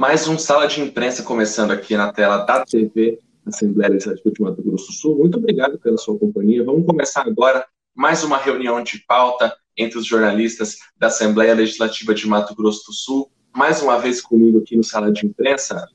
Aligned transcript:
Mais 0.00 0.26
um 0.26 0.38
Sala 0.38 0.66
de 0.66 0.80
Imprensa 0.80 1.22
começando 1.22 1.72
aqui 1.72 1.94
na 1.94 2.10
tela 2.10 2.38
da 2.38 2.64
TV 2.64 3.20
Assembleia 3.44 3.90
Legislativa 3.90 4.30
de 4.30 4.40
Mato 4.40 4.62
Grosso 4.62 4.86
do 4.86 4.92
Sul. 4.94 5.18
Muito 5.18 5.36
obrigado 5.36 5.78
pela 5.78 5.98
sua 5.98 6.18
companhia. 6.18 6.64
Vamos 6.64 6.86
começar 6.86 7.20
agora 7.26 7.68
mais 7.94 8.24
uma 8.24 8.38
reunião 8.38 8.82
de 8.82 9.04
pauta 9.04 9.54
entre 9.76 9.98
os 9.98 10.06
jornalistas 10.06 10.78
da 10.96 11.08
Assembleia 11.08 11.52
Legislativa 11.52 12.14
de 12.14 12.26
Mato 12.26 12.54
Grosso 12.54 12.86
do 12.86 12.94
Sul. 12.94 13.30
Mais 13.54 13.82
uma 13.82 13.98
vez 13.98 14.22
comigo 14.22 14.60
aqui 14.60 14.74
no 14.74 14.82
Sala 14.82 15.12
de 15.12 15.26
Imprensa, 15.26 15.86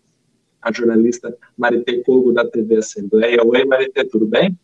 a 0.62 0.72
jornalista 0.72 1.36
Marité 1.58 2.04
Cogo, 2.04 2.32
da 2.32 2.48
TV 2.48 2.78
Assembleia. 2.78 3.44
Oi, 3.44 3.66
Marité, 3.66 4.04
tudo 4.04 4.28
bem? 4.28 4.56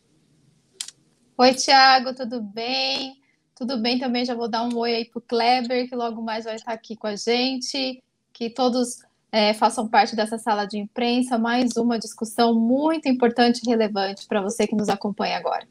Oi, 1.36 1.54
Tiago, 1.56 2.14
tudo 2.14 2.44
bem? 2.44 3.16
Tudo 3.56 3.82
bem 3.82 3.98
também, 3.98 4.24
já 4.24 4.36
vou 4.36 4.48
dar 4.48 4.62
um 4.62 4.78
oi 4.78 4.94
aí 4.94 5.06
para 5.06 5.18
o 5.18 5.22
Kleber, 5.24 5.90
que 5.90 5.96
logo 5.96 6.22
mais 6.22 6.46
vai 6.46 6.58
estar 6.58 6.74
aqui 6.74 6.96
com 6.96 7.08
a 7.08 7.16
gente. 7.16 8.04
Que 8.32 8.50
todos 8.50 9.00
é, 9.32 9.54
façam 9.54 9.88
parte 9.88 10.16
dessa 10.16 10.38
sala 10.38 10.66
de 10.66 10.78
imprensa. 10.78 11.38
Mais 11.38 11.78
uma 11.78 11.98
discussão 11.98 12.54
muito 12.54 13.08
importante 13.08 13.62
e 13.66 13.70
relevante 13.70 14.28
para 14.28 14.42
você 14.42 14.68
que 14.68 14.76
nos 14.76 14.90
acompanha 14.90 15.38
agora. 15.38 15.66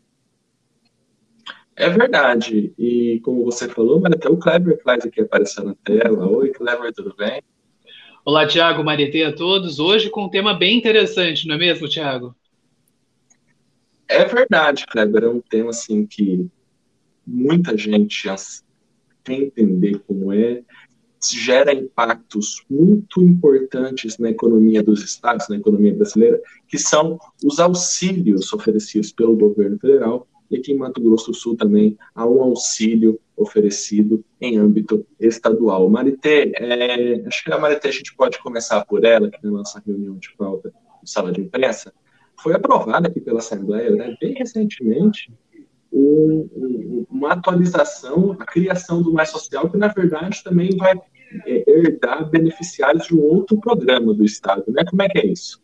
É 1.77 1.89
verdade. 1.89 2.73
E 2.79 3.21
como 3.21 3.45
você 3.45 3.69
falou, 3.69 4.01
mas 4.01 4.13
até 4.13 4.29
o 4.29 4.37
Kleber 4.37 4.83
faz 4.83 5.05
aqui 5.05 5.21
aparecer 5.21 5.65
na 5.65 5.75
tela. 5.85 6.27
Oi, 6.27 6.51
Kleber, 6.51 6.93
tudo 6.93 7.15
bem? 7.15 7.43
Olá, 8.25 8.47
Tiago, 8.47 8.85
Maritê 8.85 9.25
a 9.25 9.35
todos. 9.35 9.79
Hoje 9.79 10.11
com 10.11 10.25
um 10.25 10.29
tema 10.29 10.55
bem 10.55 10.77
interessante, 10.77 11.47
não 11.47 11.55
é 11.55 11.59
mesmo, 11.59 11.89
Tiago? 11.89 12.35
É 14.09 14.25
verdade, 14.25 14.87
Kleber. 14.87 15.25
É 15.25 15.29
um 15.29 15.41
tema 15.41 15.71
assim 15.71 16.05
que 16.05 16.47
muita 17.27 17.77
gente 17.77 18.29
quer 19.25 19.33
entender 19.33 20.01
como 20.01 20.33
é, 20.33 20.63
gera 21.23 21.73
impactos 21.73 22.65
muito 22.69 23.23
importantes 23.23 24.19
na 24.19 24.31
economia 24.31 24.83
dos 24.83 25.03
estados, 25.03 25.49
na 25.49 25.57
economia 25.57 25.95
brasileira, 25.95 26.41
que 26.67 26.79
são 26.79 27.19
os 27.45 27.61
auxílios 27.61 28.53
oferecidos 28.53 29.13
pelo 29.13 29.37
governo 29.37 29.79
federal 29.79 30.27
e 30.51 30.57
aqui 30.57 30.73
em 30.73 30.77
Mato 30.77 31.01
Grosso 31.01 31.31
do 31.31 31.37
Sul 31.37 31.57
também 31.57 31.97
há 32.15 32.27
um 32.27 32.43
auxílio 32.43 33.21
oferecido 33.37 34.25
em 34.41 34.59
âmbito 34.59 35.07
estadual. 35.19 35.89
Marité, 35.89 36.51
é, 36.57 37.25
acho 37.27 37.45
que 37.45 37.53
a 37.53 37.59
Marité 37.59 37.89
a 37.89 37.93
gente 37.93 38.15
pode 38.17 38.39
começar 38.41 38.85
por 38.85 39.05
ela, 39.05 39.29
aqui 39.29 39.39
na 39.45 39.51
nossa 39.53 39.81
reunião 39.87 40.17
de 40.17 40.35
pauta, 40.37 40.73
sala 41.05 41.31
de 41.31 41.41
imprensa, 41.41 41.95
foi 42.43 42.55
aprovada 42.55 43.09
aqui 43.09 43.21
pela 43.21 43.39
Assembleia, 43.39 43.91
né, 43.91 44.17
bem 44.21 44.35
recentemente, 44.35 45.33
um, 45.93 46.49
um, 46.55 47.07
uma 47.11 47.33
atualização, 47.33 48.33
a 48.39 48.45
criação 48.45 49.03
do 49.03 49.13
Mais 49.13 49.31
Social, 49.31 49.69
que 49.71 49.77
na 49.77 49.89
verdade 49.89 50.43
também 50.43 50.77
vai 50.77 50.97
é, 51.47 51.65
herdar 51.71 52.29
beneficiários 52.29 53.07
de 53.07 53.15
um 53.15 53.21
outro 53.21 53.59
programa 53.61 54.15
do 54.15 54.25
Estado, 54.25 54.65
né? 54.69 54.85
Como 54.89 55.03
é 55.03 55.09
que 55.09 55.19
é 55.19 55.27
isso? 55.27 55.61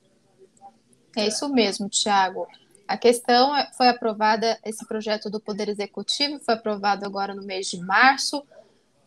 É 1.16 1.26
isso 1.26 1.48
mesmo, 1.48 1.88
Tiago. 1.88 2.46
A 2.86 2.96
questão 2.96 3.56
é, 3.56 3.70
foi 3.76 3.88
aprovada, 3.88 4.58
esse 4.64 4.86
projeto 4.86 5.28
do 5.30 5.40
Poder 5.40 5.68
Executivo 5.68 6.38
foi 6.38 6.54
aprovado 6.54 7.04
agora 7.04 7.34
no 7.34 7.42
mês 7.42 7.68
de 7.68 7.80
março, 7.80 8.44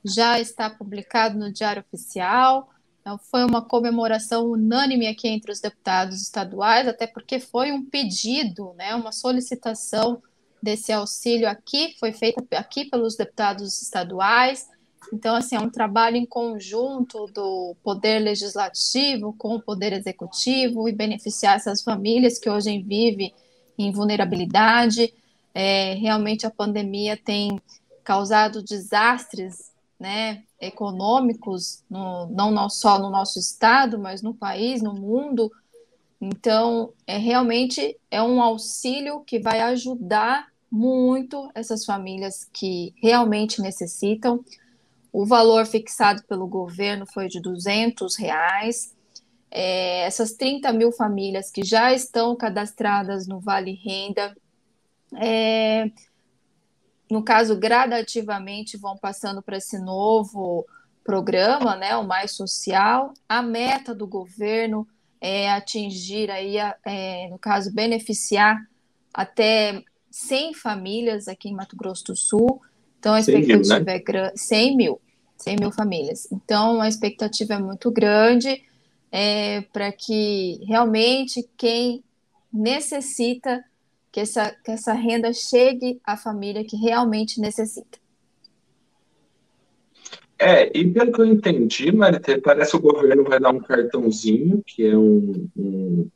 já 0.03 0.39
está 0.39 0.69
publicado 0.69 1.37
no 1.37 1.51
Diário 1.51 1.83
Oficial. 1.87 2.69
Então, 2.99 3.17
foi 3.17 3.43
uma 3.45 3.61
comemoração 3.61 4.51
unânime 4.51 5.07
aqui 5.07 5.27
entre 5.27 5.51
os 5.51 5.61
deputados 5.61 6.21
estaduais, 6.21 6.87
até 6.87 7.07
porque 7.07 7.39
foi 7.39 7.71
um 7.71 7.85
pedido, 7.85 8.73
né, 8.77 8.93
uma 8.95 9.11
solicitação 9.11 10.21
desse 10.61 10.91
auxílio 10.91 11.49
aqui, 11.49 11.95
foi 11.99 12.11
feita 12.11 12.43
aqui 12.57 12.85
pelos 12.85 13.15
deputados 13.15 13.81
estaduais. 13.81 14.67
Então, 15.13 15.35
assim, 15.35 15.55
é 15.55 15.59
um 15.59 15.69
trabalho 15.69 16.17
em 16.17 16.25
conjunto 16.25 17.25
do 17.27 17.75
Poder 17.83 18.19
Legislativo 18.19 19.33
com 19.37 19.55
o 19.55 19.61
Poder 19.61 19.93
Executivo 19.93 20.87
e 20.87 20.93
beneficiar 20.93 21.55
essas 21.55 21.81
famílias 21.81 22.37
que 22.37 22.49
hoje 22.49 22.81
vivem 22.81 23.33
em 23.77 23.91
vulnerabilidade. 23.91 25.13
É, 25.53 25.93
realmente 25.95 26.45
a 26.45 26.51
pandemia 26.51 27.17
tem 27.17 27.59
causado 28.03 28.61
desastres 28.61 29.71
né, 29.99 30.43
econômicos, 30.61 31.83
no, 31.89 32.27
não 32.27 32.69
só 32.69 32.99
no 32.99 33.09
nosso 33.09 33.39
estado, 33.39 33.97
mas 33.97 34.21
no 34.21 34.33
país, 34.33 34.81
no 34.81 34.93
mundo. 34.93 35.51
Então, 36.21 36.93
é 37.07 37.17
realmente 37.17 37.97
é 38.11 38.21
um 38.21 38.41
auxílio 38.41 39.21
que 39.21 39.39
vai 39.39 39.61
ajudar 39.61 40.48
muito 40.71 41.49
essas 41.55 41.85
famílias 41.85 42.47
que 42.53 42.93
realmente 43.01 43.61
necessitam. 43.61 44.43
O 45.11 45.25
valor 45.25 45.65
fixado 45.65 46.23
pelo 46.23 46.47
governo 46.47 47.05
foi 47.05 47.27
de 47.27 47.41
200 47.41 48.15
reais 48.15 48.93
é, 49.51 50.01
essas 50.01 50.33
30 50.33 50.71
mil 50.73 50.91
famílias 50.91 51.49
que 51.49 51.63
já 51.63 51.91
estão 51.91 52.35
cadastradas 52.35 53.27
no 53.27 53.39
Vale 53.39 53.73
Renda, 53.73 54.35
é, 55.15 55.89
no 57.09 57.23
caso, 57.23 57.57
gradativamente 57.57 58.77
vão 58.77 58.95
passando 58.95 59.41
para 59.41 59.57
esse 59.57 59.79
novo 59.79 60.65
programa, 61.03 61.75
né, 61.75 61.95
o 61.95 62.05
Mais 62.05 62.33
Social. 62.33 63.13
A 63.27 63.41
meta 63.41 63.95
do 63.95 64.05
governo 64.05 64.87
é 65.19 65.51
atingir 65.51 66.29
aí, 66.29 66.57
é, 66.85 67.27
no 67.29 67.39
caso, 67.39 67.73
beneficiar 67.73 68.63
até 69.11 69.83
100 70.09 70.53
famílias 70.53 71.27
aqui 71.27 71.49
em 71.49 71.55
Mato 71.55 71.75
Grosso 71.75 72.05
do 72.05 72.15
Sul. 72.15 72.61
Então, 72.99 73.13
a 73.13 73.19
expectativa 73.19 73.63
100 73.63 73.77
mil, 73.77 73.85
né? 73.85 73.95
é 73.95 73.99
grande. 73.99 74.39
100 74.39 74.77
mil, 74.77 75.01
100 75.37 75.55
mil 75.59 75.71
famílias. 75.71 76.27
Então, 76.31 76.81
a 76.81 76.87
expectativa 76.87 77.53
é 77.53 77.59
muito 77.59 77.91
grande 77.91 78.63
é, 79.11 79.61
para 79.73 79.91
que 79.91 80.59
realmente 80.65 81.47
quem 81.57 82.03
necessita 82.51 83.63
que 84.11 84.19
essa, 84.19 84.55
que 84.63 84.71
essa 84.71 84.93
renda 84.93 85.31
chegue 85.33 85.99
à 86.03 86.17
família 86.17 86.63
que 86.63 86.75
realmente 86.75 87.39
necessita. 87.39 87.99
É, 90.37 90.71
e 90.75 90.89
pelo 90.89 91.11
que 91.11 91.21
eu 91.21 91.25
entendi, 91.25 91.91
Marité, 91.91 92.39
parece 92.39 92.71
que 92.71 92.77
o 92.77 92.81
governo 92.93 93.25
vai 93.25 93.39
dar 93.41 93.51
um 93.51 93.59
cartãozinho, 93.59 94.63
que 94.65 94.85
é 94.85 94.97
um, 94.97 95.47
um, 95.55 96.09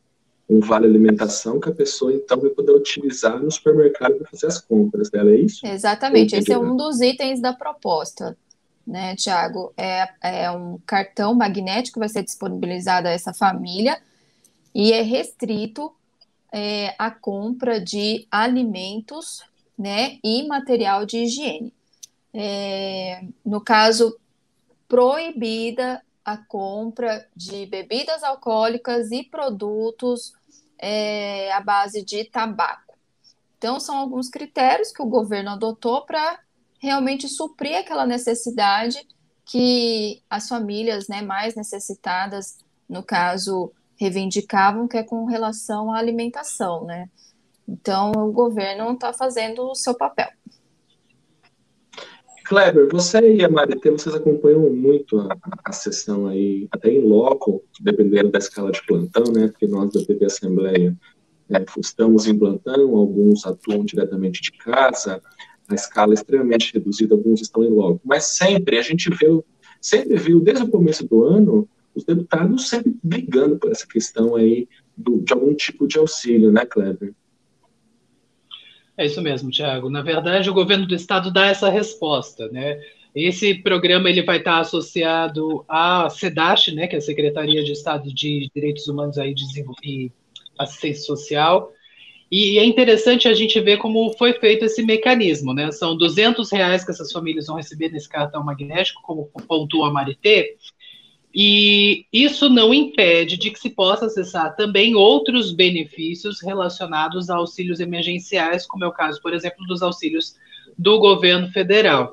um 0.49 0.59
vale 0.59 0.85
alimentação, 0.85 1.59
que 1.59 1.69
a 1.69 1.73
pessoa 1.73 2.13
então 2.13 2.39
vai 2.39 2.49
poder 2.49 2.73
utilizar 2.73 3.41
no 3.41 3.49
supermercado 3.49 4.15
para 4.15 4.29
fazer 4.29 4.47
as 4.47 4.59
compras 4.59 5.09
dela, 5.09 5.31
é 5.31 5.35
isso? 5.35 5.65
Exatamente, 5.65 6.35
esse 6.35 6.51
é 6.51 6.57
um 6.57 6.75
dos 6.75 7.01
itens 7.01 7.41
da 7.41 7.53
proposta 7.53 8.37
né, 8.85 9.15
Tiago? 9.15 9.73
É, 9.77 10.09
é 10.21 10.51
um 10.51 10.77
cartão 10.85 11.33
magnético 11.33 11.95
que 11.95 11.99
vai 11.99 12.09
ser 12.09 12.23
disponibilizado 12.23 13.07
a 13.07 13.11
essa 13.11 13.33
família 13.33 13.99
e 14.75 14.91
é 14.91 15.01
restrito 15.01 15.91
é, 16.51 16.93
a 16.99 17.09
compra 17.09 17.79
de 17.79 18.27
alimentos 18.29 19.41
né, 19.77 20.17
e 20.23 20.45
material 20.47 21.05
de 21.05 21.19
higiene. 21.19 21.73
É, 22.33 23.23
no 23.45 23.61
caso, 23.61 24.17
proibida 24.87 26.01
a 26.25 26.37
compra 26.37 27.27
de 27.35 27.65
bebidas 27.65 28.23
alcoólicas 28.23 29.11
e 29.11 29.23
produtos 29.23 30.33
é, 30.77 31.51
à 31.53 31.61
base 31.61 32.03
de 32.03 32.25
tabaco. 32.25 32.93
Então, 33.57 33.79
são 33.79 33.97
alguns 33.97 34.29
critérios 34.29 34.91
que 34.91 35.01
o 35.01 35.07
governo 35.07 35.51
adotou 35.51 36.05
para 36.05 36.39
realmente 36.79 37.29
suprir 37.29 37.77
aquela 37.77 38.05
necessidade 38.05 39.07
que 39.45 40.21
as 40.29 40.47
famílias 40.47 41.07
né, 41.07 41.21
mais 41.21 41.55
necessitadas, 41.55 42.57
no 42.89 43.03
caso, 43.03 43.71
reivindicavam, 43.95 44.87
que 44.87 44.97
é 44.97 45.03
com 45.03 45.25
relação 45.25 45.91
à 45.91 45.97
alimentação, 45.97 46.83
né? 46.85 47.09
Então, 47.67 48.11
o 48.11 48.31
governo 48.31 48.91
está 48.91 49.13
fazendo 49.13 49.69
o 49.69 49.75
seu 49.75 49.95
papel. 49.95 50.29
Kleber, 52.45 52.89
você 52.91 53.35
e 53.35 53.43
a 53.43 53.49
Marité, 53.49 53.89
vocês 53.89 54.13
acompanham 54.13 54.69
muito 54.69 55.17
a, 55.19 55.37
a 55.63 55.71
sessão 55.71 56.27
aí, 56.27 56.67
até 56.71 56.91
em 56.91 56.99
loco, 56.99 57.63
dependendo 57.79 58.31
da 58.31 58.39
escala 58.39 58.71
de 58.71 58.85
plantão, 58.85 59.23
né? 59.31 59.47
Porque 59.47 59.65
nós 59.67 59.91
da 59.91 60.03
TV 60.03 60.25
Assembleia 60.25 60.95
é, 61.49 61.65
estamos 61.77 62.27
em 62.27 62.37
plantão, 62.37 62.95
alguns 62.95 63.45
atuam 63.45 63.85
diretamente 63.85 64.41
de 64.41 64.51
casa, 64.51 65.21
a 65.67 65.75
escala 65.75 66.13
é 66.13 66.15
extremamente 66.15 66.73
reduzida, 66.73 67.15
alguns 67.15 67.41
estão 67.41 67.63
em 67.63 67.69
logo. 67.69 68.01
Mas 68.03 68.35
sempre, 68.35 68.77
a 68.77 68.81
gente 68.81 69.09
viu, 69.09 69.45
sempre 69.79 70.17
viu, 70.17 70.39
desde 70.39 70.63
o 70.63 70.69
começo 70.69 71.07
do 71.07 71.23
ano, 71.23 71.67
os 71.95 72.03
deputados 72.03 72.67
sempre 72.67 72.95
brigando 73.01 73.57
por 73.57 73.71
essa 73.71 73.87
questão 73.87 74.35
aí 74.35 74.67
do, 74.97 75.21
de 75.21 75.33
algum 75.33 75.53
tipo 75.53 75.87
de 75.87 75.97
auxílio, 75.97 76.51
né, 76.51 76.65
Kleber? 76.65 77.13
É 78.97 79.05
isso 79.05 79.21
mesmo, 79.21 79.49
Tiago. 79.49 79.89
Na 79.89 80.01
verdade, 80.01 80.49
o 80.49 80.53
governo 80.53 80.85
do 80.85 80.95
estado 80.95 81.31
dá 81.31 81.47
essa 81.47 81.69
resposta, 81.69 82.47
né? 82.49 82.79
Esse 83.15 83.55
programa 83.55 84.09
ele 84.09 84.23
vai 84.23 84.37
estar 84.37 84.59
associado 84.59 85.63
à 85.67 86.09
SEDASH, 86.09 86.73
né, 86.73 86.87
que 86.87 86.95
é 86.95 86.97
a 86.97 87.01
Secretaria 87.01 87.63
de 87.63 87.71
Estado 87.71 88.11
de 88.11 88.49
Direitos 88.53 88.87
Humanos 88.87 89.19
aí, 89.19 89.35
e 89.83 90.11
Assistência 90.57 91.03
Social, 91.03 91.71
e 92.35 92.57
é 92.57 92.65
interessante 92.65 93.27
a 93.27 93.33
gente 93.35 93.59
ver 93.61 93.77
como 93.77 94.11
foi 94.17 94.33
feito 94.33 94.65
esse 94.65 94.81
mecanismo, 94.81 95.53
né? 95.53 95.71
São 95.71 95.95
200 95.95 96.51
reais 96.51 96.83
que 96.83 96.89
essas 96.89 97.11
famílias 97.11 97.45
vão 97.45 97.57
receber 97.57 97.89
nesse 97.89 98.09
cartão 98.09 98.43
magnético, 98.43 99.03
como 99.03 99.29
pontua 99.47 99.89
a 99.89 99.91
Marité, 99.91 100.55
E 101.35 102.05
isso 102.13 102.47
não 102.47 102.71
impede 102.71 103.37
de 103.37 103.49
que 103.49 103.59
se 103.59 103.71
possa 103.71 104.05
acessar 104.05 104.55
também 104.55 104.93
outros 104.93 105.51
benefícios 105.51 106.41
relacionados 106.41 107.29
a 107.29 107.37
auxílios 107.37 107.79
emergenciais, 107.79 108.67
como 108.67 108.83
é 108.83 108.87
o 108.87 108.91
caso, 108.91 109.19
por 109.19 109.33
exemplo, 109.33 109.65
dos 109.65 109.81
auxílios 109.81 110.35
do 110.77 110.99
governo 110.99 111.49
federal. 111.49 112.11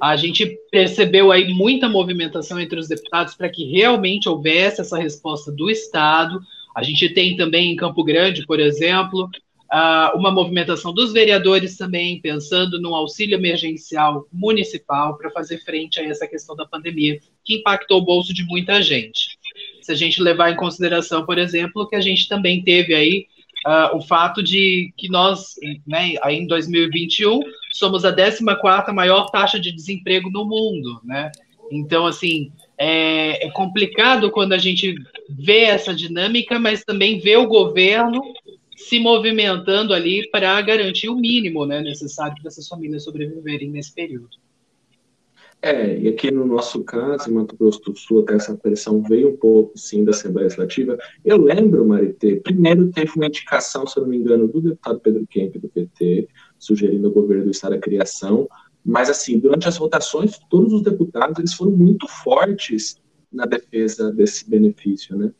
A 0.00 0.16
gente 0.16 0.58
percebeu 0.70 1.30
aí 1.32 1.52
muita 1.52 1.88
movimentação 1.88 2.58
entre 2.58 2.78
os 2.78 2.88
deputados 2.88 3.34
para 3.34 3.48
que 3.48 3.64
realmente 3.64 4.28
houvesse 4.28 4.80
essa 4.80 4.98
resposta 4.98 5.52
do 5.52 5.70
Estado. 5.70 6.40
A 6.74 6.82
gente 6.82 7.08
tem 7.10 7.36
também 7.36 7.72
em 7.72 7.76
Campo 7.76 8.04
Grande, 8.04 8.46
por 8.46 8.60
exemplo, 8.60 9.28
uma 10.14 10.30
movimentação 10.30 10.92
dos 10.92 11.12
vereadores 11.12 11.76
também, 11.76 12.20
pensando 12.20 12.80
no 12.80 12.94
auxílio 12.94 13.36
emergencial 13.36 14.26
municipal 14.32 15.16
para 15.16 15.30
fazer 15.30 15.58
frente 15.64 16.00
a 16.00 16.04
essa 16.04 16.26
questão 16.26 16.54
da 16.54 16.66
pandemia, 16.66 17.18
que 17.44 17.56
impactou 17.56 17.98
o 17.98 18.04
bolso 18.04 18.32
de 18.32 18.44
muita 18.44 18.80
gente. 18.80 19.38
Se 19.82 19.92
a 19.92 19.94
gente 19.94 20.22
levar 20.22 20.50
em 20.50 20.56
consideração, 20.56 21.24
por 21.24 21.38
exemplo, 21.38 21.88
que 21.88 21.96
a 21.96 22.00
gente 22.00 22.28
também 22.28 22.62
teve 22.62 22.94
aí 22.94 23.26
uh, 23.66 23.96
o 23.96 24.00
fato 24.00 24.42
de 24.42 24.92
que 24.96 25.08
nós, 25.08 25.54
né, 25.86 26.14
aí 26.22 26.36
em 26.36 26.46
2021, 26.46 27.40
somos 27.72 28.04
a 28.04 28.14
14ª 28.14 28.92
maior 28.92 29.30
taxa 29.30 29.58
de 29.58 29.72
desemprego 29.72 30.30
no 30.30 30.44
mundo, 30.44 31.00
né? 31.04 31.30
Então, 31.70 32.06
assim, 32.06 32.52
é, 32.78 33.46
é 33.46 33.50
complicado 33.50 34.30
quando 34.30 34.52
a 34.52 34.58
gente 34.58 34.94
vê 35.28 35.62
essa 35.62 35.92
dinâmica, 35.92 36.58
mas 36.60 36.84
também 36.84 37.18
vê 37.18 37.36
o 37.36 37.48
governo 37.48 38.22
se 38.88 39.00
movimentando 39.00 39.92
ali 39.92 40.30
para 40.30 40.60
garantir 40.62 41.08
o 41.08 41.16
mínimo 41.16 41.66
né, 41.66 41.80
necessário 41.80 42.36
para 42.40 42.48
essas 42.48 42.68
famílias 42.68 43.02
sobreviverem 43.02 43.68
nesse 43.68 43.92
período. 43.92 44.28
É, 45.60 45.98
e 45.98 46.06
aqui 46.06 46.30
no 46.30 46.46
nosso 46.46 46.84
caso, 46.84 47.28
em 47.28 47.32
Mato 47.32 47.56
Grosso 47.56 47.80
do 47.80 47.96
Sul, 47.96 48.20
até 48.20 48.34
essa 48.34 48.54
pressão 48.56 49.02
veio 49.02 49.30
um 49.30 49.36
pouco, 49.36 49.76
sim, 49.76 50.04
da 50.04 50.12
Assembleia 50.12 50.44
Legislativa. 50.44 50.96
Eu 51.24 51.38
lembro, 51.38 51.84
Marité, 51.84 52.36
primeiro 52.36 52.88
teve 52.92 53.10
uma 53.16 53.26
indicação, 53.26 53.84
se 53.86 53.98
eu 53.98 54.04
não 54.04 54.10
me 54.10 54.18
engano, 54.18 54.46
do 54.46 54.60
deputado 54.60 55.00
Pedro 55.00 55.26
Kemp, 55.26 55.56
do 55.56 55.68
PT, 55.68 56.28
sugerindo 56.56 57.08
ao 57.08 57.12
governo 57.12 57.46
do 57.46 57.50
Estado 57.50 57.74
a 57.74 57.80
criação, 57.80 58.46
mas, 58.84 59.10
assim, 59.10 59.40
durante 59.40 59.66
as 59.66 59.78
votações, 59.78 60.38
todos 60.48 60.72
os 60.72 60.82
deputados, 60.82 61.40
eles 61.40 61.54
foram 61.54 61.72
muito 61.72 62.06
fortes 62.06 63.02
na 63.32 63.46
defesa 63.46 64.12
desse 64.12 64.48
benefício, 64.48 65.16
né? 65.16 65.32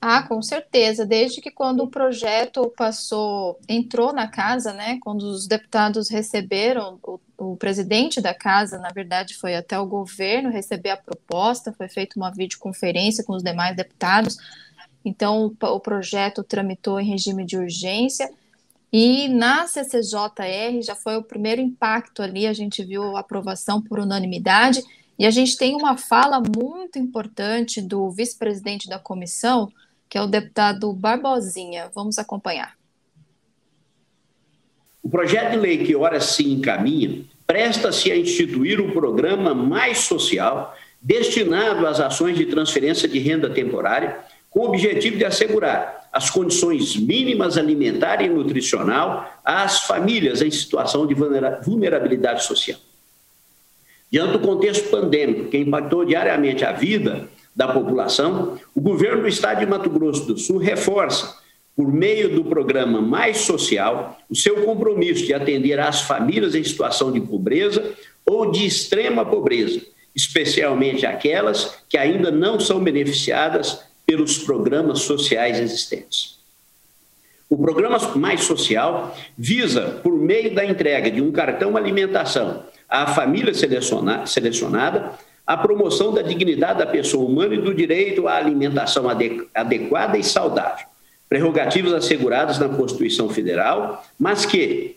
Ah, 0.00 0.22
com 0.22 0.40
certeza. 0.40 1.04
Desde 1.04 1.40
que 1.40 1.50
quando 1.50 1.82
o 1.82 1.90
projeto 1.90 2.72
passou, 2.76 3.58
entrou 3.68 4.12
na 4.12 4.28
casa, 4.28 4.72
né? 4.72 4.98
Quando 5.02 5.22
os 5.22 5.46
deputados 5.48 6.08
receberam, 6.08 7.00
o, 7.02 7.18
o 7.36 7.56
presidente 7.56 8.20
da 8.20 8.32
casa, 8.32 8.78
na 8.78 8.90
verdade, 8.90 9.34
foi 9.34 9.56
até 9.56 9.78
o 9.78 9.86
governo 9.86 10.50
receber 10.50 10.90
a 10.90 10.96
proposta, 10.96 11.72
foi 11.72 11.88
feita 11.88 12.16
uma 12.16 12.30
videoconferência 12.30 13.24
com 13.24 13.32
os 13.32 13.42
demais 13.42 13.74
deputados. 13.74 14.36
Então, 15.04 15.46
o, 15.60 15.66
o 15.66 15.80
projeto 15.80 16.44
tramitou 16.44 17.00
em 17.00 17.08
regime 17.08 17.44
de 17.44 17.56
urgência. 17.56 18.30
E 18.92 19.28
na 19.28 19.66
CCJR 19.66 20.80
já 20.80 20.94
foi 20.94 21.16
o 21.16 21.22
primeiro 21.22 21.60
impacto 21.60 22.22
ali, 22.22 22.46
a 22.46 22.52
gente 22.52 22.84
viu 22.84 23.16
a 23.16 23.20
aprovação 23.20 23.82
por 23.82 23.98
unanimidade, 23.98 24.82
e 25.18 25.26
a 25.26 25.30
gente 25.30 25.58
tem 25.58 25.74
uma 25.74 25.98
fala 25.98 26.40
muito 26.40 26.98
importante 26.98 27.82
do 27.82 28.10
vice-presidente 28.10 28.88
da 28.88 28.98
comissão, 28.98 29.70
que 30.08 30.16
é 30.16 30.22
o 30.22 30.26
deputado 30.26 30.92
Barbosinha. 30.92 31.90
Vamos 31.94 32.18
acompanhar. 32.18 32.74
O 35.02 35.08
projeto 35.08 35.52
de 35.52 35.56
lei 35.56 35.84
que 35.84 35.94
ora 35.94 36.20
se 36.20 36.50
encaminha 36.50 37.24
presta-se 37.46 38.12
a 38.12 38.16
instituir 38.16 38.78
o 38.78 38.92
programa 38.92 39.54
Mais 39.54 40.00
Social, 40.00 40.76
destinado 41.00 41.86
às 41.86 41.98
ações 41.98 42.36
de 42.36 42.44
transferência 42.44 43.08
de 43.08 43.18
renda 43.18 43.48
temporária, 43.48 44.18
com 44.50 44.60
o 44.60 44.68
objetivo 44.68 45.16
de 45.16 45.24
assegurar 45.24 46.08
as 46.12 46.28
condições 46.28 46.96
mínimas 46.96 47.56
alimentar 47.56 48.20
e 48.20 48.28
nutricional 48.28 49.40
às 49.44 49.84
famílias 49.84 50.42
em 50.42 50.50
situação 50.50 51.06
de 51.06 51.14
vulnerabilidade 51.14 52.44
social. 52.44 52.78
Diante 54.10 54.32
do 54.32 54.40
contexto 54.40 54.90
pandêmico 54.90 55.50
que 55.50 55.58
impactou 55.58 56.04
diariamente 56.04 56.64
a 56.64 56.72
vida 56.72 57.28
da 57.58 57.66
população, 57.66 58.56
o 58.72 58.80
governo 58.80 59.22
do 59.22 59.28
estado 59.28 59.58
de 59.58 59.66
Mato 59.66 59.90
Grosso 59.90 60.24
do 60.24 60.38
Sul 60.38 60.58
reforça, 60.58 61.36
por 61.74 61.92
meio 61.92 62.28
do 62.28 62.44
programa 62.44 63.00
Mais 63.02 63.38
Social, 63.38 64.16
o 64.30 64.36
seu 64.36 64.62
compromisso 64.64 65.26
de 65.26 65.34
atender 65.34 65.80
às 65.80 66.02
famílias 66.02 66.54
em 66.54 66.62
situação 66.62 67.10
de 67.10 67.20
pobreza 67.20 67.94
ou 68.24 68.52
de 68.52 68.64
extrema 68.64 69.26
pobreza, 69.26 69.82
especialmente 70.14 71.04
aquelas 71.04 71.82
que 71.88 71.98
ainda 71.98 72.30
não 72.30 72.60
são 72.60 72.78
beneficiadas 72.78 73.80
pelos 74.06 74.38
programas 74.38 75.00
sociais 75.00 75.58
existentes. 75.58 76.38
O 77.50 77.58
programa 77.58 77.98
Mais 78.14 78.44
Social 78.44 79.16
visa, 79.36 79.98
por 80.00 80.12
meio 80.12 80.54
da 80.54 80.64
entrega 80.64 81.10
de 81.10 81.20
um 81.20 81.32
cartão 81.32 81.76
alimentação 81.76 82.62
à 82.88 83.08
família 83.08 83.52
selecionada, 83.52 85.18
a 85.48 85.56
promoção 85.56 86.12
da 86.12 86.20
dignidade 86.20 86.80
da 86.80 86.86
pessoa 86.86 87.26
humana 87.26 87.54
e 87.54 87.62
do 87.62 87.72
direito 87.72 88.28
à 88.28 88.34
alimentação 88.34 89.06
adequada 89.54 90.18
e 90.18 90.22
saudável, 90.22 90.86
prerrogativas 91.26 91.94
asseguradas 91.94 92.58
na 92.58 92.68
Constituição 92.68 93.30
Federal, 93.30 94.04
mas 94.18 94.44
que, 94.44 94.96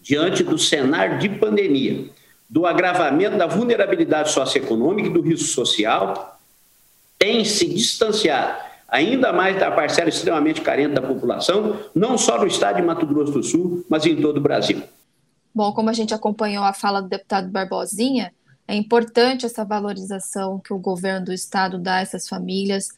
diante 0.00 0.44
do 0.44 0.56
cenário 0.56 1.18
de 1.18 1.28
pandemia, 1.28 2.08
do 2.48 2.66
agravamento 2.66 3.36
da 3.36 3.48
vulnerabilidade 3.48 4.30
socioeconômica 4.30 5.08
e 5.08 5.12
do 5.12 5.20
risco 5.20 5.48
social, 5.48 6.38
tem 7.18 7.44
se 7.44 7.66
distanciado 7.66 8.56
ainda 8.86 9.32
mais 9.32 9.58
da 9.58 9.72
parcela 9.72 10.08
extremamente 10.08 10.60
carente 10.60 10.94
da 10.94 11.02
população, 11.02 11.80
não 11.92 12.16
só 12.16 12.38
no 12.38 12.46
estado 12.46 12.76
de 12.76 12.82
Mato 12.82 13.04
Grosso 13.04 13.32
do 13.32 13.42
Sul, 13.42 13.84
mas 13.88 14.06
em 14.06 14.14
todo 14.14 14.36
o 14.36 14.40
Brasil. 14.40 14.84
Bom, 15.52 15.72
como 15.72 15.90
a 15.90 15.92
gente 15.92 16.14
acompanhou 16.14 16.62
a 16.62 16.72
fala 16.72 17.02
do 17.02 17.08
deputado 17.08 17.48
Barbosinha, 17.48 18.32
é 18.66 18.74
importante 18.74 19.44
essa 19.44 19.64
valorização 19.64 20.58
que 20.58 20.72
o 20.72 20.78
governo 20.78 21.26
do 21.26 21.32
estado 21.32 21.78
dá 21.78 21.96
a 21.96 22.00
essas 22.00 22.26
famílias. 22.26 22.88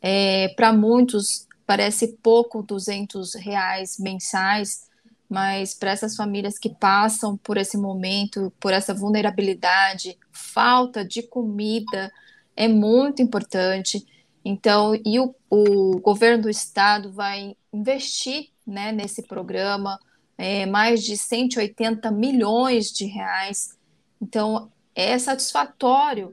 É, 0.00 0.48
Para 0.56 0.72
muitos, 0.72 1.46
parece 1.66 2.18
pouco 2.22 2.62
200 2.62 3.34
reais 3.34 3.98
mensais, 3.98 4.88
mas 5.28 5.74
para 5.74 5.90
essas 5.90 6.14
famílias 6.14 6.58
que 6.58 6.68
passam 6.68 7.36
por 7.38 7.56
esse 7.56 7.76
momento, 7.78 8.52
por 8.60 8.72
essa 8.72 8.92
vulnerabilidade, 8.92 10.18
falta 10.30 11.04
de 11.04 11.22
comida, 11.22 12.12
é 12.54 12.68
muito 12.68 13.22
importante. 13.22 14.06
Então, 14.44 14.94
e 15.04 15.18
o, 15.18 15.34
o 15.48 15.98
governo 16.00 16.42
do 16.42 16.50
estado 16.50 17.10
vai 17.10 17.56
investir 17.72 18.50
né, 18.66 18.92
nesse 18.92 19.22
programa 19.22 19.98
é, 20.36 20.66
mais 20.66 21.02
de 21.02 21.16
180 21.16 22.10
milhões 22.10 22.92
de 22.92 23.06
reais. 23.06 23.76
Então, 24.20 24.70
é 24.94 25.18
satisfatório 25.18 26.32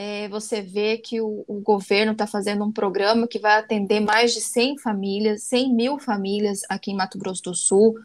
é, 0.00 0.28
você 0.28 0.62
ver 0.62 0.98
que 0.98 1.20
o, 1.20 1.44
o 1.48 1.60
governo 1.60 2.12
está 2.12 2.24
fazendo 2.24 2.64
um 2.64 2.70
programa 2.70 3.26
que 3.26 3.40
vai 3.40 3.58
atender 3.58 3.98
mais 3.98 4.32
de 4.32 4.40
100 4.40 4.78
famílias, 4.78 5.42
100 5.42 5.74
mil 5.74 5.98
famílias 5.98 6.60
aqui 6.68 6.92
em 6.92 6.94
Mato 6.94 7.18
Grosso 7.18 7.42
do 7.42 7.54
Sul. 7.54 7.98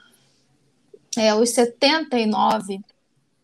É, 1.15 1.35
os 1.35 1.51
79 1.51 2.81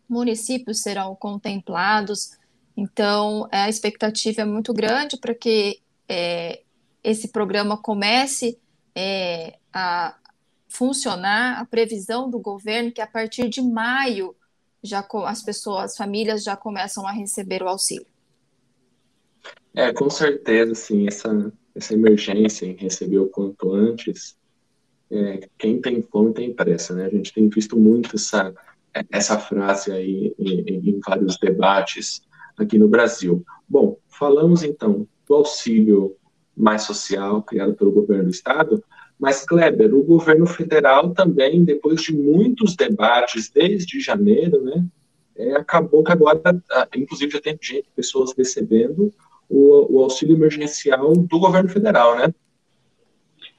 municípios 0.10 0.82
serão 0.82 1.16
contemplados, 1.16 2.32
então 2.76 3.48
a 3.52 3.70
expectativa 3.70 4.42
é 4.42 4.46
muito 4.46 4.74
grande 4.74 5.16
para 5.18 5.36
que 5.36 5.80
é, 6.08 6.64
esse 7.04 7.28
programa 7.28 7.78
comece 7.78 8.58
é, 8.96 9.60
a 9.72 10.16
funcionar. 10.68 11.62
A 11.62 11.66
previsão 11.66 12.28
do 12.28 12.40
governo 12.40 12.92
que 12.92 13.00
a 13.00 13.06
partir 13.06 13.48
de 13.48 13.62
maio 13.62 14.36
já 14.84 15.06
as 15.26 15.44
pessoas, 15.44 15.92
as 15.92 15.98
famílias 15.98 16.44
já 16.44 16.56
começam 16.56 17.06
a 17.08 17.12
receber 17.12 17.62
o 17.64 17.68
auxílio. 17.68 18.08
É, 19.74 19.94
com 19.94 20.10
certeza, 20.10 20.74
sim, 20.76 21.08
essa, 21.08 21.52
essa 21.76 21.94
emergência 21.94 22.66
em 22.66 22.76
receber 22.76 23.20
o 23.20 23.28
quanto 23.28 23.74
antes, 23.74 24.38
é, 25.12 25.48
quem 25.58 25.82
tem 25.82 26.02
fome 26.02 26.34
tem 26.34 26.54
pressa, 26.54 26.94
né? 26.94 27.06
A 27.06 27.10
gente 27.10 27.34
tem 27.34 27.50
visto 27.50 27.78
muito 27.78 28.16
essa, 28.16 28.54
essa 29.12 29.40
frase 29.40 29.92
aí 29.92 30.36
em, 30.38 30.90
em 30.90 31.00
vários 31.06 31.38
debates 31.38 32.22
aqui 32.58 32.78
no 32.78 32.88
Brasil. 32.88 33.44
Bom, 33.68 33.98
falamos 34.08 34.64
então 34.64 35.08
do 35.28 35.36
auxílio 35.36 36.16
mais 36.56 36.84
social 36.84 37.42
criado 37.44 37.74
pelo 37.74 37.92
governo 37.92 38.26
do 38.26 38.32
estado, 38.32 38.84
mas, 39.20 39.44
Kleber, 39.44 39.94
o 39.94 40.04
governo 40.04 40.46
federal 40.46 41.14
também, 41.14 41.66
depois 41.66 42.02
de 42.02 42.16
muitos 42.16 42.76
debates 42.76 43.50
desde 43.50 44.00
janeiro, 44.00 44.64
né, 44.64 44.86
é, 45.36 45.56
acabou 45.56 46.04
que 46.04 46.12
agora, 46.12 46.42
inclusive, 46.96 47.32
já 47.32 47.42
tem 47.42 47.58
gente, 47.62 47.90
pessoas 47.96 48.34
recebendo 48.38 49.14
o, 49.50 49.98
o, 49.98 50.04
auxílio 50.04 50.36
emergencial 50.36 51.14
do 51.14 51.40
governo 51.40 51.70
federal, 51.70 52.18
né? 52.18 52.34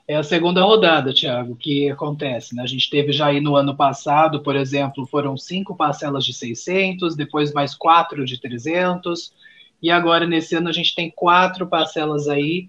É 0.07 0.17
a 0.17 0.23
segunda 0.23 0.62
rodada, 0.62 1.12
Tiago, 1.12 1.57
que 1.57 1.88
acontece. 1.88 2.55
Né? 2.55 2.62
A 2.62 2.67
gente 2.67 2.90
teve 2.90 3.12
já 3.12 3.26
aí 3.26 3.40
no 3.40 3.55
ano 3.57 3.76
passado, 3.76 4.43
por 4.43 4.57
exemplo, 4.57 5.07
foram 5.07 5.37
cinco 5.37 5.75
parcelas 5.76 6.25
de 6.25 6.35
600, 6.35 7.14
depois 7.17 7.52
mais 7.52 7.75
quatro 7.75 8.25
de 8.25 8.40
300, 8.40 9.33
e 9.81 9.90
agora 9.90 10.26
nesse 10.26 10.55
ano 10.57 10.69
a 10.69 10.73
gente 10.73 10.95
tem 10.95 11.11
quatro 11.11 11.67
parcelas 11.67 12.29
aí, 12.29 12.69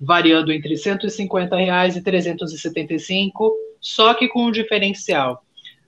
variando 0.00 0.52
entre 0.52 0.76
150 0.76 1.56
reais 1.56 1.96
e 1.96 2.02
375, 2.02 3.54
só 3.80 4.14
que 4.14 4.28
com 4.28 4.46
um 4.46 4.52
diferencial. 4.52 5.44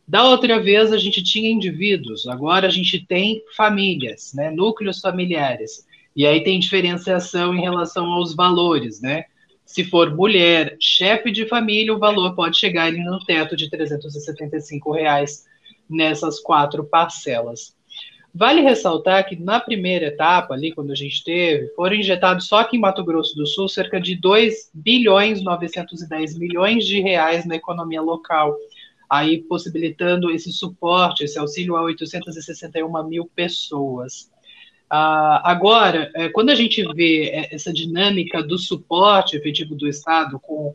Da 0.07 0.25
outra 0.29 0.61
vez 0.61 0.93
a 0.93 0.99
gente 0.99 1.23
tinha 1.23 1.50
indivíduos, 1.50 2.26
agora 2.26 2.67
a 2.67 2.71
gente 2.71 3.07
tem 3.07 3.43
famílias, 3.57 4.33
né, 4.35 4.50
núcleos 4.50 5.00
familiares. 5.00 5.87
E 6.17 6.26
aí 6.26 6.43
tem 6.43 6.59
diferenciação 6.59 7.55
em 7.55 7.61
relação 7.61 8.07
aos 8.07 8.35
valores, 8.35 9.00
né? 9.00 9.26
Se 9.64 9.85
for 9.85 10.12
mulher, 10.12 10.76
chefe 10.81 11.31
de 11.31 11.47
família, 11.47 11.95
o 11.95 11.99
valor 11.99 12.35
pode 12.35 12.59
chegar 12.59 12.90
no 12.90 13.25
teto 13.25 13.55
de 13.57 13.71
375 13.71 14.90
reais 14.90 15.45
nessas 15.88 16.40
quatro 16.40 16.85
parcelas. 16.85 17.76
Vale 18.32 18.60
ressaltar 18.60 19.28
que 19.28 19.37
na 19.37 19.58
primeira 19.58 20.06
etapa, 20.06 20.54
ali 20.54 20.72
quando 20.72 20.92
a 20.92 20.94
gente 20.94 21.22
teve, 21.25 21.68
foram 21.75 21.96
injetados 21.96 22.46
só 22.46 22.60
aqui 22.60 22.76
em 22.76 22.80
Mato 22.80 23.04
Grosso 23.04 23.34
do 23.34 23.46
Sul 23.46 23.68
cerca 23.68 24.00
de 24.00 24.14
2 24.14 24.70
bilhões 24.72 25.42
910 25.42 26.38
milhões 26.38 26.87
de 26.87 27.00
reais 27.00 27.44
na 27.44 27.56
economia 27.56 28.00
local, 28.00 28.56
aí 29.08 29.38
possibilitando 29.42 30.30
esse 30.30 30.52
suporte, 30.52 31.25
esse 31.25 31.38
auxílio 31.38 31.76
a 31.76 31.82
861 31.82 33.08
mil 33.08 33.28
pessoas. 33.34 34.30
Uh, 34.92 35.38
agora, 35.44 36.10
é, 36.14 36.28
quando 36.28 36.50
a 36.50 36.54
gente 36.54 36.82
vê 36.94 37.30
é, 37.30 37.54
essa 37.54 37.72
dinâmica 37.72 38.42
do 38.42 38.58
suporte 38.58 39.37
efetivo 39.37 39.75
do 39.75 39.88
Estado 39.88 40.38
com 40.40 40.75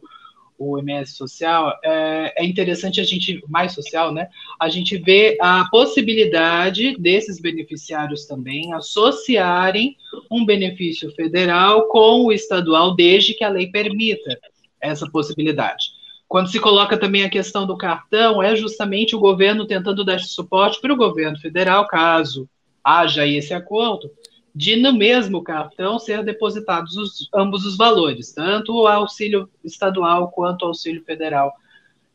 o 0.57 0.77
MS 0.77 1.15
social, 1.15 1.77
é, 1.83 2.33
é, 2.37 2.45
interessante 2.45 3.01
a 3.01 3.03
gente, 3.03 3.41
mais 3.47 3.73
social, 3.73 4.13
né? 4.13 4.27
A 4.59 4.69
gente 4.69 4.97
vê 4.97 5.37
a 5.41 5.67
possibilidade 5.69 6.97
desses 6.97 7.39
beneficiários 7.39 8.25
também 8.25 8.73
associarem 8.73 9.97
um 10.31 10.45
benefício 10.45 11.11
federal 11.11 11.87
com 11.87 12.25
o 12.25 12.31
estadual, 12.31 12.95
desde 12.95 13.33
que 13.33 13.43
a 13.43 13.49
lei 13.49 13.67
permita 13.67 14.39
essa 14.79 15.09
possibilidade. 15.09 15.85
Quando 16.27 16.49
se 16.49 16.59
coloca 16.59 16.97
também 16.97 17.23
a 17.23 17.29
questão 17.29 17.67
do 17.67 17.77
cartão, 17.77 18.41
é 18.41 18.55
justamente 18.55 19.15
o 19.15 19.19
governo 19.19 19.67
tentando 19.67 20.03
dar 20.03 20.19
suporte 20.19 20.81
para 20.81 20.93
o 20.93 20.97
governo 20.97 21.37
federal, 21.37 21.87
caso 21.87 22.49
haja 22.83 23.25
esse 23.25 23.53
acordo, 23.53 24.11
de 24.55 24.77
no 24.77 24.93
mesmo 24.93 25.43
cartão 25.43 25.99
ser 25.99 26.23
depositados 26.23 26.95
os, 26.95 27.29
ambos 27.35 27.65
os 27.65 27.75
valores, 27.75 28.31
tanto 28.31 28.73
o 28.73 28.87
auxílio 28.87 29.49
estadual 29.61 30.31
quanto 30.31 30.63
o 30.63 30.67
auxílio 30.67 31.03
federal. 31.03 31.51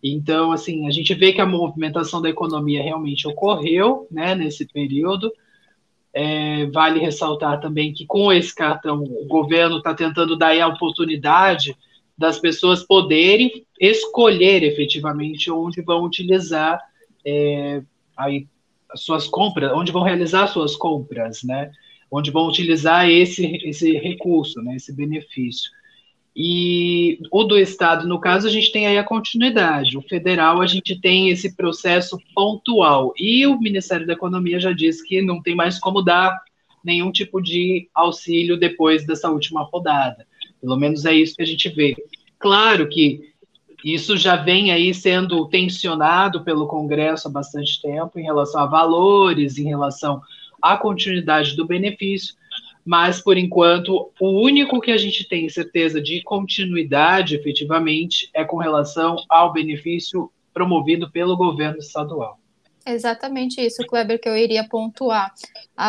Então, 0.02 0.50
assim, 0.50 0.86
a 0.88 0.90
gente 0.90 1.12
vê 1.12 1.34
que 1.34 1.40
a 1.42 1.46
movimentação 1.46 2.22
da 2.22 2.30
economia 2.30 2.82
realmente 2.82 3.28
ocorreu, 3.28 4.06
né, 4.10 4.34
nesse 4.34 4.66
período. 4.66 5.30
É, 6.14 6.64
vale 6.66 6.98
ressaltar 6.98 7.60
também 7.60 7.92
que 7.92 8.06
com 8.06 8.32
esse 8.32 8.52
cartão 8.54 9.04
o 9.04 9.26
governo 9.26 9.76
está 9.76 9.94
tentando 9.94 10.36
dar 10.36 10.58
a 10.58 10.66
oportunidade 10.66 11.76
das 12.16 12.38
pessoas 12.38 12.82
poderem 12.82 13.64
escolher 13.78 14.62
efetivamente 14.62 15.50
onde 15.50 15.82
vão 15.82 16.02
utilizar 16.02 16.80
é, 17.24 17.82
aí 18.16 18.48
as 18.90 19.02
suas 19.02 19.28
compras, 19.28 19.72
onde 19.72 19.92
vão 19.92 20.02
realizar 20.02 20.46
suas 20.48 20.74
compras, 20.74 21.42
né? 21.44 21.70
Onde 22.10 22.30
vão 22.30 22.48
utilizar 22.48 23.08
esse, 23.08 23.46
esse 23.64 23.92
recurso, 23.92 24.60
né? 24.62 24.76
Esse 24.76 24.92
benefício. 24.92 25.70
E 26.34 27.18
o 27.30 27.44
do 27.44 27.58
Estado, 27.58 28.06
no 28.06 28.20
caso, 28.20 28.46
a 28.46 28.50
gente 28.50 28.70
tem 28.70 28.86
aí 28.86 28.96
a 28.96 29.04
continuidade. 29.04 29.98
O 29.98 30.02
federal, 30.02 30.60
a 30.60 30.66
gente 30.66 30.98
tem 30.98 31.28
esse 31.28 31.56
processo 31.56 32.18
pontual. 32.34 33.12
E 33.18 33.46
o 33.46 33.60
Ministério 33.60 34.06
da 34.06 34.12
Economia 34.12 34.60
já 34.60 34.72
disse 34.72 35.06
que 35.06 35.20
não 35.22 35.42
tem 35.42 35.54
mais 35.54 35.78
como 35.78 36.02
dar 36.02 36.40
nenhum 36.84 37.10
tipo 37.10 37.40
de 37.40 37.88
auxílio 37.94 38.58
depois 38.58 39.04
dessa 39.04 39.30
última 39.30 39.62
rodada. 39.62 40.26
Pelo 40.60 40.76
menos 40.76 41.04
é 41.04 41.14
isso 41.14 41.36
que 41.36 41.42
a 41.42 41.46
gente 41.46 41.68
vê. 41.68 41.96
Claro 42.38 42.88
que 42.88 43.30
isso 43.84 44.16
já 44.16 44.36
vem 44.36 44.70
aí 44.72 44.92
sendo 44.94 45.46
tensionado 45.48 46.44
pelo 46.44 46.66
Congresso 46.66 47.28
há 47.28 47.30
bastante 47.30 47.80
tempo 47.80 48.18
em 48.18 48.22
relação 48.22 48.60
a 48.60 48.66
valores, 48.66 49.58
em 49.58 49.64
relação 49.64 50.20
à 50.60 50.76
continuidade 50.76 51.56
do 51.56 51.66
benefício, 51.66 52.34
mas 52.84 53.20
por 53.20 53.36
enquanto 53.36 54.10
o 54.20 54.42
único 54.42 54.80
que 54.80 54.90
a 54.90 54.96
gente 54.96 55.28
tem 55.28 55.48
certeza 55.48 56.00
de 56.00 56.22
continuidade 56.22 57.36
efetivamente 57.36 58.30
é 58.34 58.44
com 58.44 58.56
relação 58.56 59.16
ao 59.28 59.52
benefício 59.52 60.30
promovido 60.52 61.10
pelo 61.10 61.36
governo 61.36 61.78
estadual. 61.78 62.38
Exatamente 62.84 63.60
isso, 63.60 63.86
Kleber, 63.86 64.20
que 64.20 64.28
eu 64.28 64.36
iria 64.36 64.66
pontuar. 64.66 65.32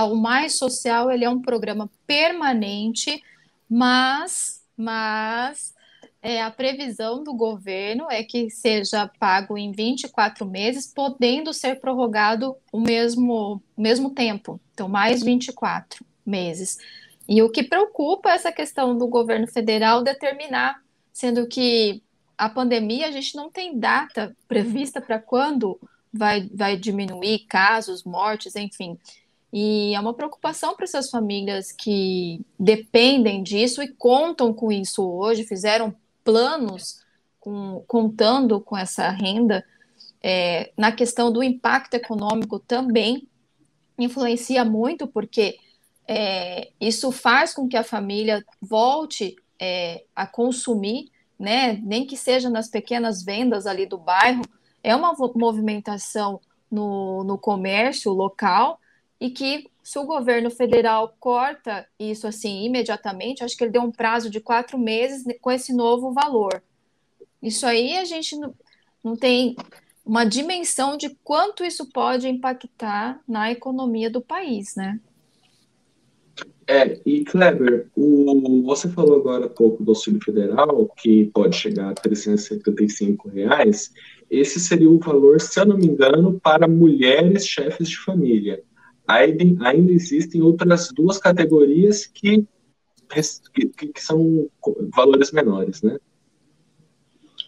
O 0.09 0.15
Mais 0.15 0.57
Social 0.57 1.09
ele 1.09 1.23
é 1.23 1.29
um 1.29 1.41
programa 1.41 1.89
permanente, 2.05 3.23
mas, 3.69 4.61
mas 4.75 5.73
é, 6.21 6.41
a 6.41 6.51
previsão 6.51 7.23
do 7.23 7.33
governo 7.33 8.05
é 8.09 8.23
que 8.23 8.49
seja 8.49 9.09
pago 9.19 9.57
em 9.57 9.71
24 9.71 10.45
meses, 10.45 10.85
podendo 10.93 11.51
ser 11.51 11.79
prorrogado 11.79 12.55
o 12.71 12.79
mesmo, 12.79 13.61
mesmo 13.75 14.11
tempo, 14.11 14.59
então 14.73 14.87
mais 14.87 15.23
24 15.23 16.05
meses. 16.25 16.77
E 17.27 17.41
o 17.41 17.49
que 17.49 17.63
preocupa 17.63 18.29
é 18.29 18.35
essa 18.35 18.51
questão 18.51 18.95
do 18.95 19.07
governo 19.07 19.47
federal 19.47 20.03
determinar, 20.03 20.81
sendo 21.11 21.47
que 21.47 22.03
a 22.37 22.49
pandemia 22.49 23.07
a 23.07 23.11
gente 23.11 23.35
não 23.35 23.49
tem 23.49 23.79
data 23.79 24.35
prevista 24.47 25.01
para 25.01 25.17
quando 25.17 25.79
vai, 26.13 26.47
vai 26.53 26.77
diminuir 26.77 27.45
casos, 27.47 28.03
mortes, 28.03 28.55
enfim. 28.55 28.97
E 29.53 29.93
é 29.93 29.99
uma 29.99 30.13
preocupação 30.13 30.75
para 30.75 30.85
essas 30.85 31.09
famílias 31.09 31.71
que 31.71 32.41
dependem 32.59 33.43
disso 33.43 33.81
e 33.81 33.87
contam 33.87 34.53
com 34.53 34.71
isso 34.71 35.03
hoje, 35.03 35.43
fizeram 35.43 35.95
planos 36.23 37.01
com, 37.39 37.83
contando 37.87 38.61
com 38.61 38.77
essa 38.77 39.09
renda, 39.09 39.65
é, 40.21 40.71
na 40.77 40.91
questão 40.91 41.31
do 41.31 41.41
impacto 41.41 41.95
econômico 41.95 42.59
também 42.59 43.27
influencia 43.97 44.63
muito, 44.63 45.07
porque 45.07 45.57
é, 46.07 46.71
isso 46.79 47.11
faz 47.11 47.53
com 47.53 47.67
que 47.67 47.77
a 47.77 47.83
família 47.83 48.45
volte 48.61 49.35
é, 49.59 50.03
a 50.15 50.25
consumir, 50.25 51.11
né, 51.37 51.73
nem 51.83 52.05
que 52.05 52.15
seja 52.15 52.49
nas 52.49 52.67
pequenas 52.67 53.23
vendas 53.23 53.65
ali 53.65 53.85
do 53.85 53.97
bairro, 53.97 54.43
é 54.83 54.95
uma 54.95 55.13
movimentação 55.35 56.39
no, 56.69 57.23
no 57.23 57.37
comércio 57.37 58.11
local 58.11 58.79
e 59.21 59.29
que 59.29 59.69
se 59.83 59.99
o 59.99 60.05
governo 60.05 60.49
federal 60.49 61.15
corta 61.19 61.87
isso 61.99 62.25
assim 62.25 62.65
imediatamente, 62.65 63.43
acho 63.43 63.55
que 63.55 63.63
ele 63.63 63.71
deu 63.71 63.83
um 63.83 63.91
prazo 63.91 64.31
de 64.31 64.39
quatro 64.39 64.79
meses 64.79 65.23
com 65.39 65.51
esse 65.51 65.71
novo 65.71 66.11
valor. 66.11 66.63
Isso 67.41 67.67
aí 67.67 67.97
a 67.97 68.03
gente 68.03 68.35
não, 68.35 68.53
não 69.03 69.15
tem 69.15 69.55
uma 70.03 70.25
dimensão 70.25 70.97
de 70.97 71.15
quanto 71.23 71.63
isso 71.63 71.87
pode 71.91 72.27
impactar 72.27 73.21
na 73.27 73.51
economia 73.51 74.09
do 74.09 74.21
país, 74.21 74.75
né? 74.75 74.99
É, 76.65 76.99
e 77.05 77.23
Kleber, 77.23 77.89
o, 77.95 78.63
você 78.63 78.89
falou 78.89 79.17
agora 79.17 79.45
há 79.45 79.49
pouco 79.49 79.83
do 79.83 79.91
auxílio 79.91 80.23
federal, 80.23 80.87
que 80.97 81.25
pode 81.25 81.55
chegar 81.55 81.89
a 81.89 81.93
375 81.93 83.29
reais. 83.29 83.91
Esse 84.29 84.59
seria 84.59 84.89
o 84.89 84.97
valor, 84.97 85.39
se 85.41 85.59
eu 85.59 85.65
não 85.65 85.77
me 85.77 85.85
engano, 85.85 86.39
para 86.39 86.67
mulheres 86.67 87.45
chefes 87.45 87.89
de 87.89 87.97
família 87.97 88.63
ainda, 89.11 89.67
ainda 89.67 89.91
existem 89.91 90.41
outras 90.41 90.91
duas 90.91 91.17
categorias 91.17 92.05
que, 92.05 92.45
que, 93.53 93.67
que 93.67 94.01
são 94.01 94.49
valores 94.93 95.31
menores, 95.31 95.81
né? 95.81 95.97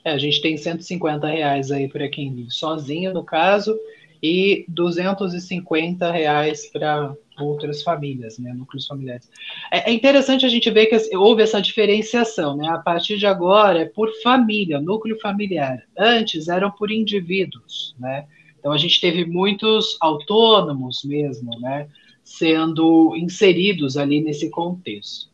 É, 0.05 0.11
a 0.11 0.17
gente 0.17 0.41
tem 0.41 0.57
150 0.57 1.25
reais 1.27 1.71
aí 1.71 1.87
para 1.87 2.09
quem 2.09 2.47
sozinho, 2.49 3.13
no 3.13 3.23
caso, 3.23 3.79
e 4.21 4.65
250 4.67 6.11
reais 6.11 6.69
para 6.69 7.15
outras 7.39 7.81
famílias, 7.81 8.37
né, 8.37 8.53
núcleos 8.53 8.85
familiares. 8.85 9.29
É, 9.71 9.89
é, 9.89 9.93
interessante 9.93 10.45
a 10.45 10.49
gente 10.49 10.69
ver 10.69 10.85
que 10.87 11.15
houve 11.15 11.41
essa 11.41 11.61
diferenciação, 11.61 12.55
né? 12.55 12.67
A 12.69 12.77
partir 12.77 13.17
de 13.17 13.25
agora 13.25 13.79
é 13.79 13.85
por 13.85 14.09
família, 14.21 14.79
núcleo 14.79 15.19
familiar. 15.19 15.83
Antes 15.97 16.47
eram 16.47 16.71
por 16.71 16.91
indivíduos, 16.91 17.95
né? 17.99 18.25
Então 18.63 18.71
a 18.71 18.77
gente 18.77 19.01
teve 19.01 19.25
muitos 19.25 19.97
autônomos 19.99 21.03
mesmo, 21.03 21.59
né, 21.59 21.89
sendo 22.23 23.13
inseridos 23.17 23.97
ali 23.97 24.21
nesse 24.21 24.49
contexto. 24.49 25.29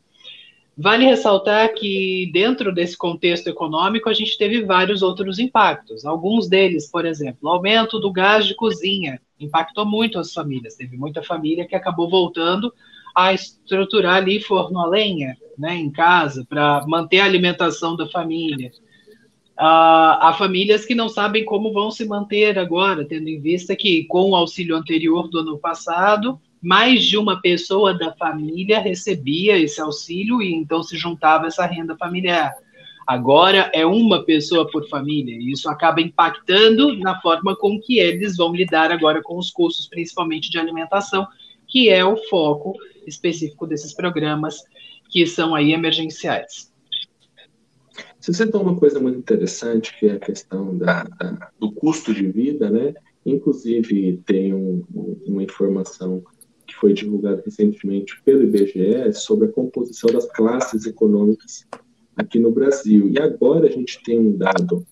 Vale 0.75 1.05
ressaltar 1.05 1.75
que 1.75 2.31
dentro 2.33 2.73
desse 2.73 2.97
contexto 2.97 3.45
econômico 3.45 4.09
a 4.09 4.13
gente 4.13 4.35
teve 4.35 4.63
vários 4.63 5.03
outros 5.03 5.37
impactos. 5.37 6.05
Alguns 6.05 6.49
deles, 6.49 6.89
por 6.89 7.05
exemplo, 7.05 7.37
o 7.43 7.49
aumento 7.49 7.99
do 7.99 8.11
gás 8.11 8.47
de 8.47 8.55
cozinha 8.55 9.21
impactou 9.39 9.85
muito 9.85 10.17
as 10.17 10.33
famílias. 10.33 10.73
Teve 10.73 10.97
muita 10.97 11.21
família 11.21 11.67
que 11.67 11.75
acabou 11.75 12.09
voltando 12.09 12.73
a 13.15 13.31
estruturar 13.31 14.15
ali 14.15 14.39
forno 14.39 14.79
a 14.79 14.87
lenha, 14.87 15.37
né, 15.55 15.75
em 15.75 15.91
casa 15.91 16.43
para 16.49 16.83
manter 16.87 17.19
a 17.19 17.25
alimentação 17.25 17.95
da 17.95 18.09
família. 18.09 18.71
A, 19.61 20.29
a 20.29 20.33
famílias 20.33 20.85
que 20.85 20.95
não 20.95 21.09
sabem 21.09 21.43
como 21.43 21.73
vão 21.73 21.91
se 21.91 22.05
manter 22.05 22.57
agora, 22.57 23.03
tendo 23.03 23.27
em 23.27 23.41
vista 23.41 23.75
que 23.75 24.05
com 24.05 24.29
o 24.29 24.35
auxílio 24.35 24.73
anterior 24.73 25.27
do 25.27 25.39
ano 25.39 25.57
passado, 25.57 26.39
mais 26.61 27.03
de 27.03 27.17
uma 27.17 27.41
pessoa 27.41 27.93
da 27.93 28.13
família 28.13 28.79
recebia 28.79 29.57
esse 29.57 29.81
auxílio 29.81 30.41
e 30.41 30.53
então 30.53 30.81
se 30.81 30.97
juntava 30.97 31.47
essa 31.47 31.65
renda 31.65 31.93
familiar. 31.97 32.53
Agora 33.05 33.69
é 33.73 33.85
uma 33.85 34.23
pessoa 34.23 34.65
por 34.65 34.87
família, 34.87 35.35
e 35.35 35.51
isso 35.51 35.67
acaba 35.67 35.99
impactando 35.99 36.95
na 36.97 37.19
forma 37.19 37.53
com 37.53 37.77
que 37.81 37.99
eles 37.99 38.37
vão 38.37 38.55
lidar 38.55 38.93
agora 38.93 39.21
com 39.21 39.37
os 39.37 39.51
custos, 39.51 39.87
principalmente 39.87 40.49
de 40.49 40.57
alimentação, 40.57 41.27
que 41.67 41.89
é 41.89 42.05
o 42.05 42.15
foco 42.29 42.77
específico 43.05 43.67
desses 43.67 43.93
programas 43.93 44.63
que 45.09 45.25
são 45.25 45.53
aí 45.53 45.73
emergenciais. 45.73 46.68
Você 48.29 48.45
citou 48.45 48.61
uma 48.61 48.75
coisa 48.75 48.99
muito 48.99 49.17
interessante, 49.17 49.97
que 49.97 50.05
é 50.05 50.13
a 50.13 50.19
questão 50.19 50.77
da, 50.77 51.03
da, 51.03 51.49
do 51.59 51.71
custo 51.71 52.13
de 52.13 52.27
vida, 52.27 52.69
né? 52.69 52.93
Inclusive, 53.25 54.21
tem 54.23 54.53
um, 54.53 54.83
uma 55.25 55.41
informação 55.41 56.23
que 56.67 56.75
foi 56.75 56.93
divulgada 56.93 57.41
recentemente 57.43 58.21
pelo 58.23 58.43
IBGE 58.43 59.11
sobre 59.13 59.47
a 59.47 59.51
composição 59.51 60.11
das 60.11 60.31
classes 60.31 60.85
econômicas 60.85 61.65
aqui 62.15 62.37
no 62.37 62.51
Brasil. 62.51 63.09
E 63.09 63.17
agora 63.17 63.67
a 63.67 63.71
gente 63.71 63.99
tem 64.03 64.19
um 64.19 64.37
dado 64.37 64.85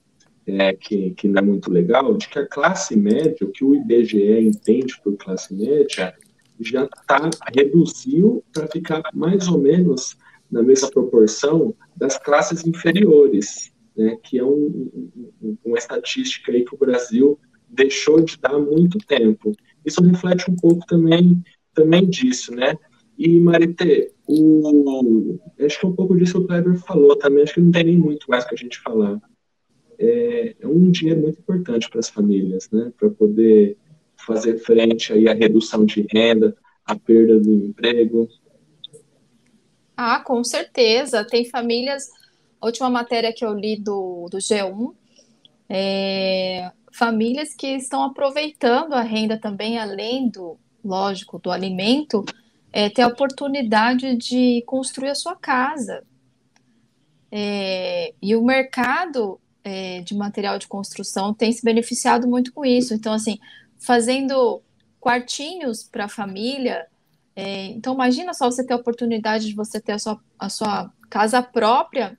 é, 0.47 0.73
que, 0.73 1.11
que 1.11 1.27
não 1.27 1.39
é 1.39 1.45
muito 1.45 1.71
legal, 1.71 2.15
de 2.15 2.27
que 2.27 2.39
a 2.39 2.47
classe 2.47 2.95
média, 2.95 3.45
o 3.45 3.51
que 3.51 3.63
o 3.63 3.75
IBGE 3.75 4.39
entende 4.39 4.99
por 5.03 5.15
classe 5.15 5.53
média, 5.53 6.11
já 6.59 6.87
tá, 7.05 7.29
reduziu 7.55 8.43
para 8.51 8.67
ficar 8.67 9.03
mais 9.13 9.47
ou 9.47 9.59
menos 9.59 10.17
na 10.51 10.63
mesma 10.63 10.89
proporção 10.89 11.75
das 11.95 12.17
classes 12.17 12.65
inferiores, 12.65 13.71
né, 13.95 14.17
que 14.23 14.37
é 14.37 14.43
um, 14.43 14.89
um, 15.41 15.57
uma 15.65 15.77
estatística 15.77 16.51
aí 16.51 16.63
que 16.63 16.75
o 16.75 16.77
Brasil 16.77 17.39
deixou 17.67 18.21
de 18.21 18.37
dar 18.37 18.53
há 18.53 18.59
muito 18.59 18.97
tempo. 18.99 19.51
Isso 19.85 20.01
reflete 20.01 20.49
um 20.49 20.55
pouco 20.55 20.85
também, 20.85 21.43
também 21.73 22.07
disso, 22.07 22.53
né? 22.53 22.77
E, 23.17 23.39
Marité, 23.39 24.11
o, 24.27 25.39
acho 25.59 25.79
que 25.79 25.85
um 25.85 25.95
pouco 25.95 26.15
disso 26.15 26.37
o 26.37 26.45
Kleber 26.45 26.77
falou 26.77 27.15
também, 27.15 27.43
acho 27.43 27.55
que 27.55 27.61
não 27.61 27.71
tem 27.71 27.83
nem 27.83 27.97
muito 27.97 28.29
mais 28.29 28.45
que 28.45 28.53
a 28.53 28.57
gente 28.57 28.79
falar. 28.79 29.19
É, 29.97 30.55
é 30.59 30.67
um 30.67 30.91
dinheiro 30.91 31.21
muito 31.21 31.39
importante 31.39 31.89
para 31.89 31.99
as 31.99 32.09
famílias, 32.09 32.69
né? 32.71 32.91
Para 32.97 33.09
poder 33.09 33.77
fazer 34.25 34.57
frente 34.59 35.11
aí 35.11 35.27
à 35.27 35.33
redução 35.33 35.85
de 35.85 36.05
renda, 36.11 36.55
à 36.85 36.95
perda 36.95 37.39
do 37.39 37.51
emprego. 37.51 38.27
Ah, 39.97 40.19
com 40.19 40.43
certeza. 40.43 41.25
Tem 41.25 41.43
famílias. 41.43 42.09
Última 42.61 42.89
matéria 42.89 43.33
que 43.33 43.43
eu 43.43 43.53
li 43.53 43.75
do, 43.75 44.27
do 44.31 44.37
G1, 44.37 44.93
é, 45.69 46.71
famílias 46.91 47.53
que 47.53 47.67
estão 47.67 48.03
aproveitando 48.03 48.93
a 48.93 49.01
renda 49.01 49.37
também, 49.37 49.77
além 49.77 50.27
do, 50.29 50.57
lógico, 50.83 51.37
do 51.37 51.51
alimento, 51.51 52.25
é, 52.71 52.89
ter 52.89 53.03
a 53.03 53.07
oportunidade 53.07 54.15
de 54.15 54.63
construir 54.65 55.09
a 55.09 55.15
sua 55.15 55.35
casa. 55.35 56.03
É, 57.31 58.13
e 58.21 58.35
o 58.35 58.43
mercado 58.43 59.39
é, 59.63 60.01
de 60.01 60.15
material 60.15 60.57
de 60.57 60.67
construção 60.67 61.33
tem 61.33 61.51
se 61.51 61.63
beneficiado 61.63 62.27
muito 62.27 62.53
com 62.53 62.65
isso. 62.65 62.93
Então, 62.93 63.13
assim, 63.13 63.37
fazendo 63.77 64.61
quartinhos 64.99 65.83
para 65.83 66.05
a 66.05 66.09
família. 66.09 66.87
É, 67.39 67.65
então, 67.67 67.93
imagina 67.93 68.33
só 68.33 68.49
você 68.49 68.65
ter 68.65 68.73
a 68.73 68.77
oportunidade 68.77 69.45
de 69.45 69.53
você 69.53 69.79
ter 69.79 69.91
a 69.91 69.99
sua, 69.99 70.19
a 70.39 70.49
sua 70.49 70.91
casa 71.07 71.39
própria 71.39 72.17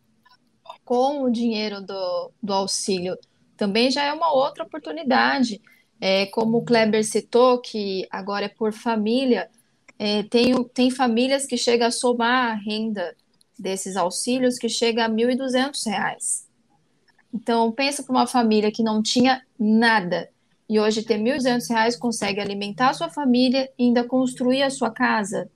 com 0.84 1.24
o 1.24 1.30
dinheiro 1.30 1.80
do, 1.80 2.30
do 2.40 2.52
auxílio. 2.52 3.18
Também 3.56 3.90
já 3.90 4.04
é 4.04 4.12
uma 4.12 4.32
outra 4.32 4.62
oportunidade. 4.62 5.60
É, 6.00 6.26
como 6.26 6.58
o 6.58 6.64
Kleber 6.64 7.04
citou, 7.04 7.60
que 7.60 8.06
agora 8.12 8.44
é 8.44 8.48
por 8.48 8.72
família, 8.72 9.50
é, 9.98 10.22
tem, 10.22 10.54
tem 10.68 10.88
famílias 10.88 11.46
que 11.46 11.56
chegam 11.56 11.88
a 11.88 11.90
somar 11.90 12.52
a 12.52 12.54
renda 12.54 13.16
desses 13.58 13.96
auxílios 13.96 14.56
que 14.56 14.68
chega 14.68 15.04
a 15.04 15.08
R$ 15.08 15.14
1.200. 15.14 16.44
Então, 17.34 17.72
pensa 17.72 18.04
para 18.04 18.12
uma 18.12 18.26
família 18.28 18.70
que 18.70 18.84
não 18.84 19.02
tinha 19.02 19.42
nada 19.58 20.30
e 20.68 20.78
hoje 20.78 21.02
ter 21.02 21.16
R$ 21.16 21.38
1.200 21.38 21.98
consegue 21.98 22.40
alimentar 22.40 22.90
a 22.90 22.94
sua 22.94 23.08
família 23.08 23.70
e 23.78 23.84
ainda 23.84 24.04
construir 24.04 24.62
a 24.62 24.70
sua 24.70 24.90
casa. 24.90 25.50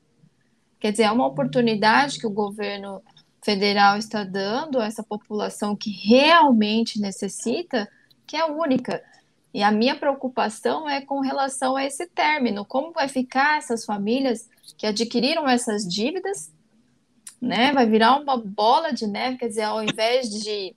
Quer 0.80 0.92
dizer, 0.92 1.04
é 1.04 1.12
uma 1.12 1.26
oportunidade 1.26 2.18
que 2.18 2.26
o 2.26 2.30
governo 2.30 3.02
federal 3.44 3.98
está 3.98 4.24
dando 4.24 4.80
a 4.80 4.86
essa 4.86 5.02
população 5.02 5.76
que 5.76 5.90
realmente 5.90 7.00
necessita, 7.00 7.88
que 8.26 8.36
é 8.36 8.44
única. 8.44 9.02
E 9.52 9.62
a 9.62 9.70
minha 9.70 9.94
preocupação 9.94 10.88
é 10.88 11.02
com 11.02 11.20
relação 11.20 11.76
a 11.76 11.84
esse 11.84 12.06
término, 12.06 12.64
como 12.64 12.92
vai 12.92 13.06
ficar 13.06 13.58
essas 13.58 13.84
famílias 13.84 14.48
que 14.78 14.86
adquiriram 14.86 15.46
essas 15.46 15.86
dívidas, 15.86 16.50
né? 17.40 17.72
Vai 17.72 17.86
virar 17.86 18.18
uma 18.18 18.36
bola 18.36 18.92
de 18.92 19.06
neve, 19.06 19.36
quer 19.36 19.48
dizer, 19.48 19.62
ao 19.62 19.82
invés 19.82 20.30
de 20.30 20.74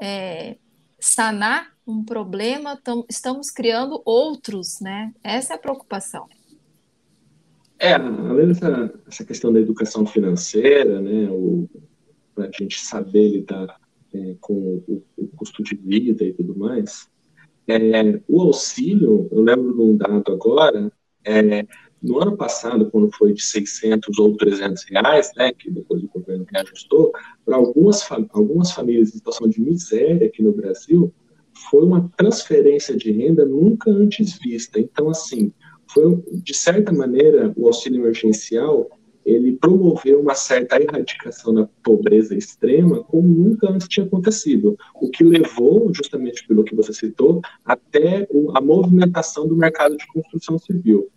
é, 0.00 0.56
sanar 0.98 1.77
um 1.88 2.04
problema, 2.04 2.76
tam, 2.76 3.04
estamos 3.08 3.50
criando 3.50 4.02
outros, 4.04 4.78
né? 4.80 5.12
Essa 5.24 5.54
é 5.54 5.56
a 5.56 5.58
preocupação. 5.58 6.26
É, 7.78 7.94
além 7.94 8.48
dessa 8.48 8.92
essa 9.06 9.24
questão 9.24 9.52
da 9.52 9.60
educação 9.60 10.04
financeira, 10.04 11.00
né, 11.00 11.28
para 12.34 12.46
a 12.46 12.50
gente 12.50 12.80
saber 12.80 13.28
lidar 13.28 13.80
é, 14.12 14.34
com 14.40 14.54
o, 14.54 15.02
o, 15.16 15.28
custo 15.28 15.62
de 15.62 15.76
vida 15.76 16.24
e 16.24 16.32
tudo 16.32 16.58
mais, 16.58 17.08
é, 17.68 18.20
o 18.26 18.42
auxílio, 18.42 19.28
eu 19.30 19.40
lembro 19.40 19.72
de 19.72 19.80
um 19.80 19.96
dado 19.96 20.32
agora, 20.32 20.90
é, 21.24 21.66
no 22.02 22.20
ano 22.20 22.36
passado, 22.36 22.90
quando 22.90 23.10
foi 23.12 23.32
de 23.32 23.42
600 23.42 24.18
ou 24.18 24.36
300 24.36 24.84
reais, 24.84 25.32
né, 25.36 25.52
que 25.52 25.70
depois 25.70 26.02
o 26.02 26.08
governo 26.08 26.46
reajustou, 26.52 27.12
para 27.44 27.56
algumas, 27.56 28.08
algumas 28.30 28.72
famílias 28.72 29.10
em 29.10 29.18
situação 29.18 29.48
de 29.48 29.60
miséria 29.60 30.26
aqui 30.26 30.42
no 30.42 30.52
Brasil, 30.52 31.12
foi 31.70 31.84
uma 31.84 32.10
transferência 32.16 32.96
de 32.96 33.10
renda 33.10 33.44
nunca 33.44 33.90
antes 33.90 34.38
vista. 34.38 34.78
Então, 34.78 35.10
assim, 35.10 35.52
foi, 35.92 36.22
de 36.42 36.54
certa 36.54 36.92
maneira, 36.92 37.52
o 37.56 37.66
auxílio 37.66 38.00
emergencial 38.00 38.88
ele 39.28 39.52
promoveu 39.52 40.20
uma 40.20 40.34
certa 40.34 40.80
erradicação 40.80 41.52
da 41.52 41.68
pobreza 41.82 42.34
extrema 42.34 43.04
como 43.04 43.28
nunca 43.28 43.70
antes 43.70 43.86
tinha 43.86 44.06
acontecido, 44.06 44.74
o 44.94 45.10
que 45.10 45.22
levou, 45.22 45.92
justamente 45.92 46.46
pelo 46.46 46.64
que 46.64 46.74
você 46.74 46.94
citou, 46.94 47.42
até 47.62 48.26
a 48.54 48.60
movimentação 48.60 49.46
do 49.46 49.54
mercado 49.54 49.98
de 49.98 50.06
construção 50.06 50.58
civil. 50.58 51.10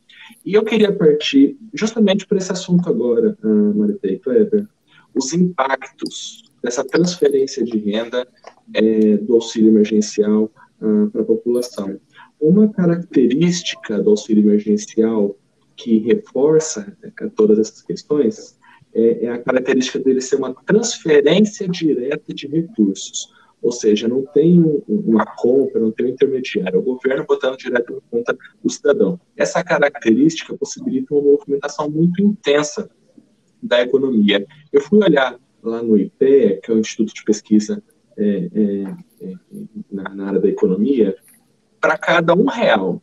E 0.45 0.53
eu 0.53 0.63
queria 0.63 0.91
partir 0.91 1.57
justamente 1.73 2.27
para 2.27 2.37
esse 2.37 2.51
assunto 2.51 2.89
agora, 2.89 3.37
uh, 3.43 3.77
Marita 3.77 4.07
e 4.07 4.19
Kleber, 4.19 4.67
os 5.15 5.31
impactos 5.31 6.51
dessa 6.61 6.83
transferência 6.83 7.63
de 7.63 7.77
renda 7.77 8.27
é, 8.73 9.17
do 9.17 9.35
auxílio 9.35 9.69
emergencial 9.69 10.51
uh, 10.81 11.09
para 11.09 11.21
a 11.21 11.25
população. 11.25 11.99
Uma 12.39 12.71
característica 12.71 14.01
do 14.01 14.11
auxílio 14.11 14.43
emergencial 14.43 15.37
que 15.75 15.99
reforça 15.99 16.95
né, 17.01 17.11
todas 17.35 17.59
essas 17.59 17.81
questões 17.81 18.59
é, 18.93 19.25
é, 19.25 19.29
a 19.29 19.37
característica 19.39 19.99
dele 19.99 20.21
ser 20.21 20.35
uma 20.35 20.53
transferência 20.65 21.67
direta 21.67 22.33
de 22.33 22.47
recursos. 22.47 23.29
Ou 23.61 23.71
seja, 23.71 24.07
não 24.07 24.25
tem 24.25 24.59
um, 24.59 24.81
uma 24.87 25.25
compra, 25.25 25.79
não 25.79 25.91
tem 25.91 26.07
um 26.07 26.09
intermediário, 26.09 26.75
é 26.75 26.79
o 26.79 26.81
governo 26.81 27.25
botando 27.27 27.57
direto 27.57 27.93
na 27.93 28.01
conta 28.09 28.37
do 28.63 28.69
cidadão. 28.69 29.19
Essa 29.37 29.63
característica 29.63 30.57
possibilita 30.57 31.13
uma 31.13 31.21
movimentação 31.21 31.89
muito 31.89 32.21
intensa 32.21 32.89
da 33.61 33.81
economia. 33.81 34.45
Eu 34.73 34.81
fui 34.81 35.01
olhar 35.03 35.39
lá 35.61 35.83
no 35.83 35.95
IPEA, 35.95 36.59
que 36.59 36.71
é 36.71 36.73
o 36.73 36.79
Instituto 36.79 37.13
de 37.13 37.23
Pesquisa 37.23 37.81
é, 38.17 38.49
é, 38.53 39.33
na, 39.91 40.03
na, 40.15 40.27
área 40.27 40.39
da 40.39 40.47
economia, 40.47 41.15
para 41.79 41.97
cada 41.97 42.33
um 42.33 42.45
real 42.45 43.01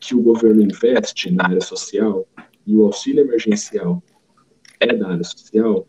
que 0.00 0.14
o 0.14 0.22
governo 0.22 0.62
investe 0.62 1.30
na 1.30 1.44
área 1.44 1.60
social, 1.60 2.26
e 2.66 2.76
o 2.76 2.84
auxílio 2.84 3.22
emergencial 3.22 4.02
é 4.78 4.94
da 4.94 5.08
área 5.08 5.24
social, 5.24 5.86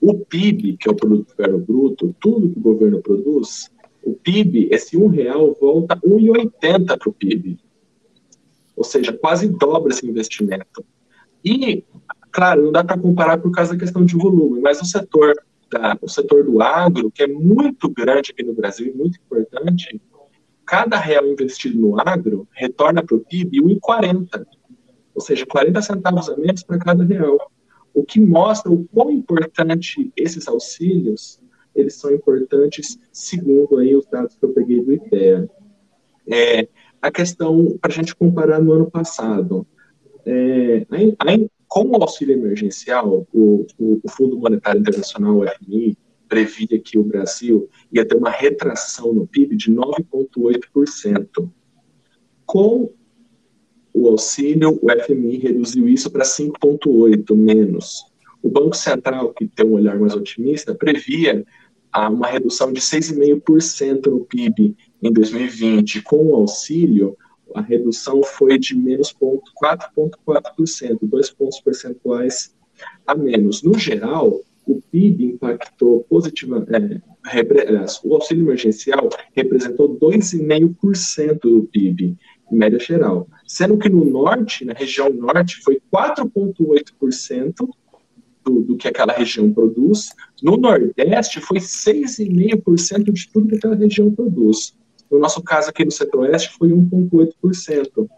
o 0.00 0.14
PIB, 0.18 0.76
que 0.76 0.88
é 0.88 0.92
o 0.92 0.96
produto 0.96 1.32
interno 1.32 1.58
bruto, 1.58 2.14
tudo 2.20 2.50
que 2.50 2.58
o 2.58 2.62
governo 2.62 3.00
produz, 3.00 3.70
o 4.02 4.14
PIB, 4.14 4.68
esse 4.70 4.96
um 4.96 5.06
real 5.06 5.56
volta 5.58 5.96
1,80 5.96 6.98
para 6.98 7.08
o 7.08 7.12
PIB. 7.12 7.58
Ou 8.76 8.84
seja, 8.84 9.12
quase 9.12 9.48
dobra 9.48 9.92
esse 9.92 10.06
investimento. 10.06 10.84
E 11.42 11.84
Claro, 12.34 12.64
não 12.64 12.72
dá 12.72 12.82
para 12.82 12.98
comparar 12.98 13.38
por 13.38 13.52
causa 13.52 13.74
da 13.74 13.78
questão 13.78 14.04
de 14.04 14.16
volume, 14.16 14.60
mas 14.60 14.82
o 14.82 14.84
setor, 14.84 15.36
da, 15.70 15.96
o 16.00 16.08
setor 16.08 16.44
do 16.44 16.62
agro, 16.62 17.10
que 17.10 17.22
é 17.22 17.26
muito 17.26 17.88
grande 17.88 18.32
aqui 18.32 18.42
no 18.42 18.54
Brasil 18.54 18.86
e 18.86 18.96
muito 18.96 19.18
importante, 19.18 20.00
cada 20.64 20.98
real 20.98 21.26
investido 21.26 21.78
no 21.78 22.00
agro 22.00 22.48
retorna 22.52 23.02
para 23.02 23.16
o 23.16 23.20
PIB 23.20 23.62
1,40, 23.62 24.46
ou 25.14 25.20
seja, 25.20 25.46
40 25.46 25.82
centavos 25.82 26.28
a 26.28 26.36
menos 26.36 26.62
para 26.62 26.78
cada 26.78 27.04
real. 27.04 27.38
O 27.92 28.04
que 28.04 28.20
mostra 28.20 28.72
o 28.72 28.84
quão 28.86 29.10
importante 29.10 30.12
esses 30.16 30.48
auxílios 30.48 31.40
eles 31.74 31.94
são 31.94 32.12
importantes 32.12 32.98
segundo 33.12 33.78
aí 33.78 33.94
os 33.96 34.06
dados 34.06 34.36
que 34.36 34.44
eu 34.44 34.52
peguei 34.52 34.82
do 34.82 34.92
IPEA. 34.92 35.48
É, 36.26 36.68
a 37.02 37.10
questão, 37.10 37.76
para 37.80 37.92
a 37.92 37.94
gente 37.94 38.14
comparar 38.14 38.60
no 38.60 38.72
ano 38.72 38.90
passado, 38.90 39.66
é, 40.24 40.86
com 41.74 41.88
o 41.88 42.00
auxílio 42.00 42.34
emergencial, 42.36 43.26
o, 43.32 43.66
o, 43.76 44.00
o 44.00 44.08
Fundo 44.08 44.38
Monetário 44.38 44.80
Internacional, 44.80 45.40
o 45.40 45.44
FMI, 45.44 45.98
previa 46.28 46.78
que 46.78 46.96
o 46.96 47.02
Brasil 47.02 47.68
ia 47.92 48.06
ter 48.06 48.14
uma 48.14 48.30
retração 48.30 49.12
no 49.12 49.26
PIB 49.26 49.56
de 49.56 49.72
9,8%. 49.72 51.50
Com 52.46 52.92
o 53.92 54.06
auxílio, 54.06 54.78
o 54.80 54.86
FMI 54.88 55.38
reduziu 55.38 55.88
isso 55.88 56.08
para 56.12 56.22
5,8% 56.22 57.34
menos. 57.34 58.04
O 58.40 58.48
Banco 58.48 58.76
Central, 58.76 59.34
que 59.34 59.48
tem 59.48 59.66
um 59.66 59.72
olhar 59.72 59.98
mais 59.98 60.14
otimista, 60.14 60.76
previa 60.76 61.44
uma 61.92 62.28
redução 62.28 62.72
de 62.72 62.80
6,5% 62.80 64.06
no 64.06 64.24
PIB 64.24 64.76
em 65.02 65.12
2020. 65.12 66.02
Com 66.02 66.24
o 66.26 66.36
auxílio, 66.36 67.16
a 67.54 67.60
redução 67.60 68.22
foi 68.22 68.58
de 68.58 68.74
menos 68.76 69.14
4,4%, 69.14 70.98
dois 71.02 71.30
pontos 71.30 71.60
percentuais 71.60 72.54
a 73.06 73.14
menos. 73.14 73.62
No 73.62 73.78
geral, 73.78 74.40
o 74.66 74.80
PIB 74.90 75.24
impactou 75.26 76.04
positivamente, 76.08 76.72
é, 76.74 77.02
o 78.04 78.14
auxílio 78.14 78.44
emergencial 78.44 79.08
representou 79.32 79.96
2,5% 79.98 81.40
do 81.40 81.68
PIB, 81.72 82.16
em 82.50 82.56
média 82.56 82.78
geral. 82.78 83.28
Sendo 83.46 83.78
que 83.78 83.88
no 83.88 84.04
norte, 84.04 84.64
na 84.64 84.72
região 84.72 85.10
norte, 85.10 85.62
foi 85.62 85.80
4,8% 85.92 87.54
do, 88.44 88.60
do 88.60 88.76
que 88.76 88.88
aquela 88.88 89.12
região 89.12 89.52
produz. 89.52 90.10
No 90.42 90.56
nordeste, 90.56 91.40
foi 91.40 91.58
6,5% 91.58 93.12
de 93.12 93.30
tudo 93.32 93.48
que 93.48 93.56
aquela 93.56 93.76
região 93.76 94.10
produz. 94.14 94.74
No 95.10 95.18
nosso 95.18 95.42
caso 95.42 95.70
aqui 95.70 95.84
no 95.84 95.90
centro-oeste, 95.90 96.56
foi 96.58 96.70
1,8%, 96.70 98.08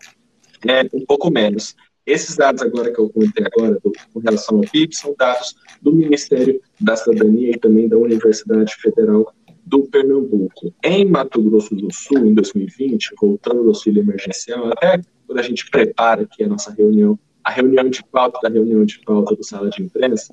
é, 0.68 0.88
um 0.92 1.04
pouco 1.04 1.30
menos. 1.30 1.74
Esses 2.06 2.36
dados 2.36 2.62
agora 2.62 2.92
que 2.92 3.00
eu 3.00 3.10
comentei 3.10 3.44
agora, 3.44 3.80
do, 3.82 3.92
com 4.12 4.20
relação 4.20 4.58
ao 4.58 4.62
PIB, 4.62 4.94
são 4.94 5.14
dados 5.18 5.56
do 5.82 5.92
Ministério 5.92 6.60
da 6.80 6.96
Cidadania 6.96 7.50
e 7.50 7.58
também 7.58 7.88
da 7.88 7.96
Universidade 7.96 8.74
Federal 8.76 9.34
do 9.64 9.82
Pernambuco. 9.82 10.72
Em 10.84 11.04
Mato 11.04 11.42
Grosso 11.42 11.74
do 11.74 11.92
Sul, 11.92 12.24
em 12.24 12.32
2020, 12.32 13.14
voltando 13.20 13.60
ao 13.60 13.68
auxílio 13.68 14.00
emergencial, 14.00 14.68
até 14.68 15.00
quando 15.26 15.38
a 15.40 15.42
gente 15.42 15.68
prepara 15.68 16.22
aqui 16.22 16.44
a 16.44 16.48
nossa 16.48 16.72
reunião, 16.72 17.18
a 17.42 17.50
reunião 17.50 17.90
de 17.90 18.04
pauta 18.04 18.38
da 18.40 18.48
reunião 18.48 18.84
de 18.84 19.00
pauta 19.00 19.34
do 19.34 19.44
sala 19.44 19.68
de 19.68 19.82
imprensa, 19.82 20.32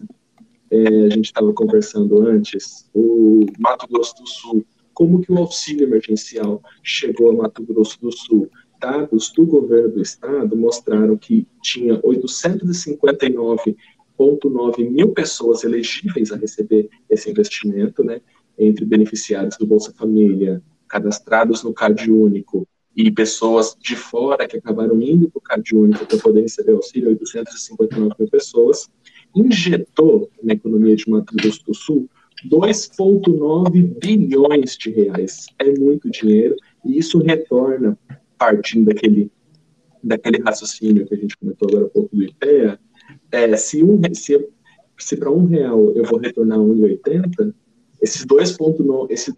é, 0.70 0.88
a 1.06 1.10
gente 1.10 1.26
estava 1.26 1.52
conversando 1.54 2.22
antes, 2.22 2.88
o 2.94 3.48
Mato 3.58 3.88
Grosso 3.88 4.16
do 4.16 4.28
Sul, 4.28 4.66
como 4.94 5.22
que 5.22 5.32
o 5.32 5.38
auxílio 5.38 5.86
emergencial 5.86 6.62
chegou 6.82 7.30
a 7.32 7.34
Mato 7.34 7.64
Grosso 7.64 8.02
do 8.02 8.12
Sul? 8.12 8.50
Dados 8.80 9.32
do 9.32 9.46
governo 9.46 9.92
do 9.92 10.02
estado 10.02 10.58
mostraram 10.58 11.16
que 11.18 11.48
tinha 11.62 12.02
859,9 12.02 14.90
mil 14.90 15.14
pessoas 15.14 15.64
elegíveis 15.64 16.32
a 16.32 16.36
receber 16.36 16.90
esse 17.10 17.30
investimento, 17.30 18.04
né? 18.04 18.20
entre 18.58 18.86
beneficiários 18.86 19.58
do 19.58 19.66
Bolsa 19.66 19.94
Família, 19.94 20.62
cadastrados 20.88 21.64
no 21.64 21.74
Cade 21.74 22.12
Único, 22.12 22.68
e 22.96 23.10
pessoas 23.10 23.76
de 23.80 23.96
fora 23.96 24.48
que 24.48 24.58
acabaram 24.58 25.02
indo 25.02 25.28
para 25.30 25.40
o 25.40 25.42
Cade 25.42 25.76
Único 25.76 26.06
para 26.06 26.20
poder 26.20 26.42
receber 26.42 26.74
auxílio, 26.74 27.10
859 27.10 28.16
mil 28.20 28.30
pessoas, 28.30 28.88
injetou 29.36 30.30
na 30.44 30.54
economia 30.54 30.96
de 30.96 31.10
Mato 31.10 31.36
Grosso 31.36 31.66
do 31.66 31.74
Sul 31.74 32.08
2,9 32.48 34.00
bilhões 34.00 34.78
de 34.78 34.92
reais. 34.92 35.46
É 35.60 35.72
muito 35.78 36.10
dinheiro, 36.10 36.56
e 36.86 36.98
isso 36.98 37.20
retorna, 37.20 37.98
partindo 38.38 38.86
daquele, 38.86 39.32
daquele 40.04 40.42
raciocínio 40.42 41.06
que 41.06 41.14
a 41.14 41.18
gente 41.18 41.38
comentou 41.38 41.70
agora 41.70 41.86
há 41.86 41.90
pouco 41.90 42.16
do 42.16 42.24
IPEA, 42.24 42.80
é, 43.32 43.56
se, 43.58 43.84
um, 43.84 44.00
se, 44.14 44.48
se 44.98 45.18
para 45.18 45.32
um 45.32 45.46
real 45.46 45.92
eu 45.96 46.04
vou 46.04 46.20
retornar 46.20 46.60
1,80, 46.60 47.54
esses 48.02 48.26
2,9 48.26 49.08
esse 49.10 49.32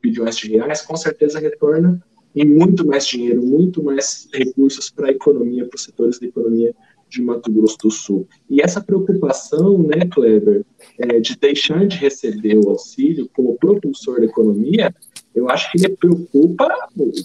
bilhões 0.00 0.36
de 0.36 0.48
reais 0.48 0.82
com 0.82 0.96
certeza 0.96 1.40
retorna 1.40 2.00
em 2.34 2.44
muito 2.46 2.86
mais 2.86 3.06
dinheiro, 3.06 3.42
muito 3.42 3.82
mais 3.82 4.28
recursos 4.32 4.88
para 4.90 5.08
a 5.08 5.10
economia, 5.10 5.66
para 5.66 5.76
os 5.76 5.82
setores 5.82 6.20
da 6.20 6.26
economia 6.26 6.74
de 7.10 7.20
Mato 7.20 7.52
Grosso 7.52 7.76
do 7.78 7.90
Sul. 7.90 8.28
E 8.48 8.62
essa 8.62 8.80
preocupação, 8.80 9.78
né, 9.82 10.06
Kleber, 10.10 10.64
é, 10.98 11.20
de 11.20 11.36
deixar 11.36 11.86
de 11.86 11.96
receber 11.96 12.56
o 12.56 12.70
auxílio 12.70 13.28
como 13.34 13.56
propulsor 13.56 14.20
da 14.20 14.26
economia, 14.26 14.94
eu 15.34 15.50
acho 15.50 15.70
que 15.70 15.78
ele 15.78 15.96
preocupa, 15.96 16.68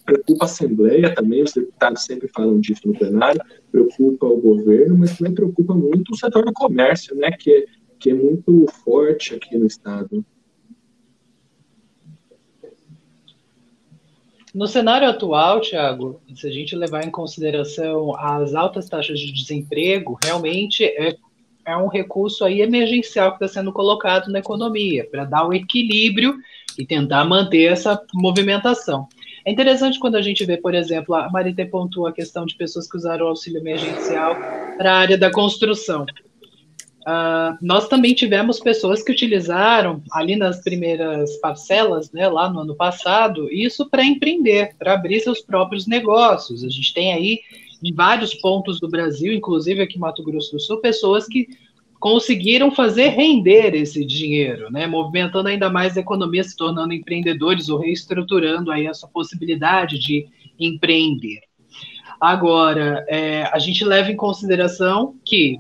preocupa 0.06 0.46
a 0.46 0.46
Assembleia 0.46 1.14
também, 1.14 1.44
os 1.44 1.54
deputados 1.54 2.04
sempre 2.04 2.28
falam 2.28 2.60
disso 2.60 2.82
no 2.86 2.94
plenário, 2.94 3.42
preocupa 3.72 4.26
o 4.26 4.38
governo, 4.38 4.98
mas 4.98 5.18
também 5.18 5.34
preocupa 5.34 5.74
muito 5.74 6.12
o 6.12 6.18
setor 6.18 6.46
do 6.46 6.54
comércio, 6.54 7.16
né, 7.16 7.32
que 7.32 7.52
é, 7.52 7.66
que 8.00 8.10
é 8.10 8.14
muito 8.14 8.66
forte 8.84 9.34
aqui 9.34 9.58
no 9.58 9.66
estado. 9.66 10.26
No 14.56 14.68
cenário 14.68 15.10
atual, 15.10 15.60
Tiago, 15.60 16.22
se 16.34 16.48
a 16.48 16.50
gente 16.50 16.78
levar 16.78 17.06
em 17.06 17.12
consideração 17.12 18.16
as 18.18 18.56
altas 18.56 18.88
taxas 18.88 19.20
de 19.20 19.34
desemprego, 19.34 20.18
realmente 20.24 20.86
é, 20.86 21.18
é 21.66 21.76
um 21.76 21.90
recurso 21.90 22.46
aí 22.46 22.62
emergencial 22.62 23.32
que 23.32 23.44
está 23.44 23.60
sendo 23.60 23.74
colocado 23.74 24.32
na 24.32 24.40
economia 24.40 25.06
para 25.12 25.26
dar 25.26 25.46
o 25.46 25.52
equilíbrio 25.52 26.38
e 26.80 26.86
tentar 26.86 27.26
manter 27.26 27.64
essa 27.64 28.02
movimentação. 28.14 29.10
É 29.44 29.52
interessante 29.52 30.00
quando 30.00 30.16
a 30.16 30.22
gente 30.22 30.46
vê, 30.46 30.56
por 30.56 30.74
exemplo, 30.74 31.16
a 31.16 31.30
Marité 31.30 31.66
pontua 31.66 32.12
a 32.12 32.14
questão 32.14 32.46
de 32.46 32.56
pessoas 32.56 32.90
que 32.90 32.96
usaram 32.96 33.26
o 33.26 33.30
auxílio 33.30 33.60
emergencial 33.60 34.38
para 34.78 34.94
a 34.94 34.98
área 34.98 35.18
da 35.18 35.30
construção. 35.30 36.06
Uh, 37.06 37.56
nós 37.62 37.88
também 37.88 38.16
tivemos 38.16 38.60
pessoas 38.60 39.04
que 39.04 39.12
utilizaram 39.12 40.02
ali 40.12 40.36
nas 40.36 40.64
primeiras 40.64 41.38
parcelas, 41.38 42.12
né, 42.12 42.28
lá 42.28 42.50
no 42.50 42.62
ano 42.62 42.76
passado, 42.76 43.48
isso 43.52 43.88
para 43.88 44.04
empreender, 44.04 44.76
para 44.80 44.94
abrir 44.94 45.20
seus 45.20 45.40
próprios 45.40 45.86
negócios. 45.86 46.64
A 46.64 46.68
gente 46.68 46.92
tem 46.96 47.14
aí 47.14 47.42
em 47.84 47.94
vários 47.94 48.34
pontos 48.34 48.80
do 48.80 48.90
Brasil, 48.90 49.32
inclusive 49.32 49.84
aqui 49.84 49.98
em 49.98 50.00
Mato 50.00 50.24
Grosso 50.24 50.54
do 50.54 50.60
Sul, 50.60 50.78
pessoas 50.78 51.28
que 51.28 51.48
conseguiram 52.00 52.72
fazer 52.72 53.10
render 53.10 53.76
esse 53.76 54.04
dinheiro, 54.04 54.72
né, 54.72 54.88
movimentando 54.88 55.48
ainda 55.48 55.70
mais 55.70 55.96
a 55.96 56.00
economia, 56.00 56.44
se 56.44 56.58
tornando 56.58 56.92
empreendedores 56.92 57.70
ou 57.70 57.78
reestruturando 57.78 58.72
aí 58.72 58.88
essa 58.88 59.08
possibilidade 59.08 60.00
de 60.00 60.26
empreender. 60.60 61.42
Agora, 62.20 63.06
é, 63.08 63.44
a 63.44 63.60
gente 63.60 63.86
leva 63.86 64.12
em 64.12 64.16
consideração 64.16 65.16
que 65.24 65.60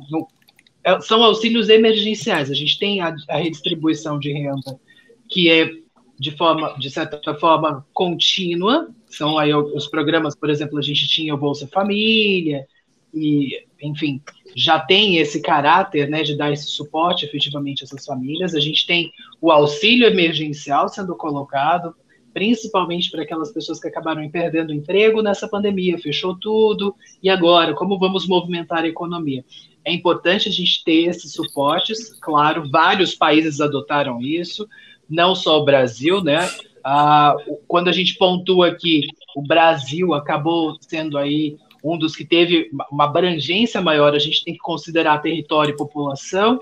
são 1.01 1.23
auxílios 1.23 1.69
emergenciais. 1.69 2.51
A 2.51 2.53
gente 2.53 2.77
tem 2.77 3.01
a, 3.01 3.15
a 3.29 3.37
redistribuição 3.37 4.19
de 4.19 4.31
renda 4.31 4.79
que 5.27 5.49
é 5.49 5.69
de 6.17 6.31
forma, 6.31 6.75
de 6.77 6.89
certa 6.89 7.33
forma, 7.35 7.85
contínua. 7.93 8.89
São 9.07 9.37
aí 9.37 9.53
os 9.53 9.87
programas, 9.87 10.35
por 10.35 10.49
exemplo, 10.49 10.77
a 10.77 10.81
gente 10.81 11.07
tinha 11.07 11.33
o 11.33 11.37
Bolsa 11.37 11.67
Família 11.67 12.65
e, 13.13 13.65
enfim, 13.81 14.21
já 14.55 14.79
tem 14.79 15.17
esse 15.17 15.41
caráter, 15.41 16.09
né, 16.09 16.23
de 16.23 16.37
dar 16.37 16.51
esse 16.51 16.67
suporte 16.67 17.25
efetivamente 17.25 17.83
a 17.83 17.85
essas 17.85 18.05
famílias. 18.05 18.55
A 18.55 18.59
gente 18.59 18.85
tem 18.85 19.11
o 19.41 19.51
auxílio 19.51 20.07
emergencial 20.07 20.87
sendo 20.87 21.15
colocado, 21.15 21.93
principalmente 22.33 23.11
para 23.11 23.23
aquelas 23.23 23.51
pessoas 23.51 23.79
que 23.79 23.87
acabaram 23.87 24.29
perdendo 24.29 24.69
o 24.69 24.73
emprego 24.73 25.21
nessa 25.21 25.47
pandemia, 25.47 25.97
fechou 25.97 26.37
tudo, 26.37 26.95
e 27.23 27.29
agora, 27.29 27.73
como 27.73 27.97
vamos 27.97 28.27
movimentar 28.27 28.83
a 28.83 28.87
economia? 28.87 29.43
É 29.85 29.93
importante 29.93 30.49
a 30.49 30.51
gente 30.51 30.83
ter 30.83 31.03
esses 31.03 31.31
suportes, 31.31 32.11
claro, 32.19 32.67
vários 32.69 33.13
países 33.13 33.61
adotaram 33.61 34.19
isso, 34.19 34.67
não 35.07 35.35
só 35.35 35.59
o 35.59 35.65
Brasil, 35.65 36.23
né? 36.23 36.49
Ah, 36.83 37.35
quando 37.67 37.87
a 37.87 37.91
gente 37.91 38.15
pontua 38.15 38.67
aqui, 38.67 39.07
o 39.35 39.43
Brasil 39.43 40.13
acabou 40.13 40.75
sendo 40.81 41.17
aí 41.17 41.57
um 41.83 41.97
dos 41.97 42.15
que 42.15 42.25
teve 42.25 42.71
uma 42.91 43.05
abrangência 43.05 43.79
maior, 43.79 44.15
a 44.15 44.19
gente 44.19 44.43
tem 44.43 44.55
que 44.55 44.59
considerar 44.59 45.21
território 45.21 45.73
e 45.73 45.77
população, 45.77 46.59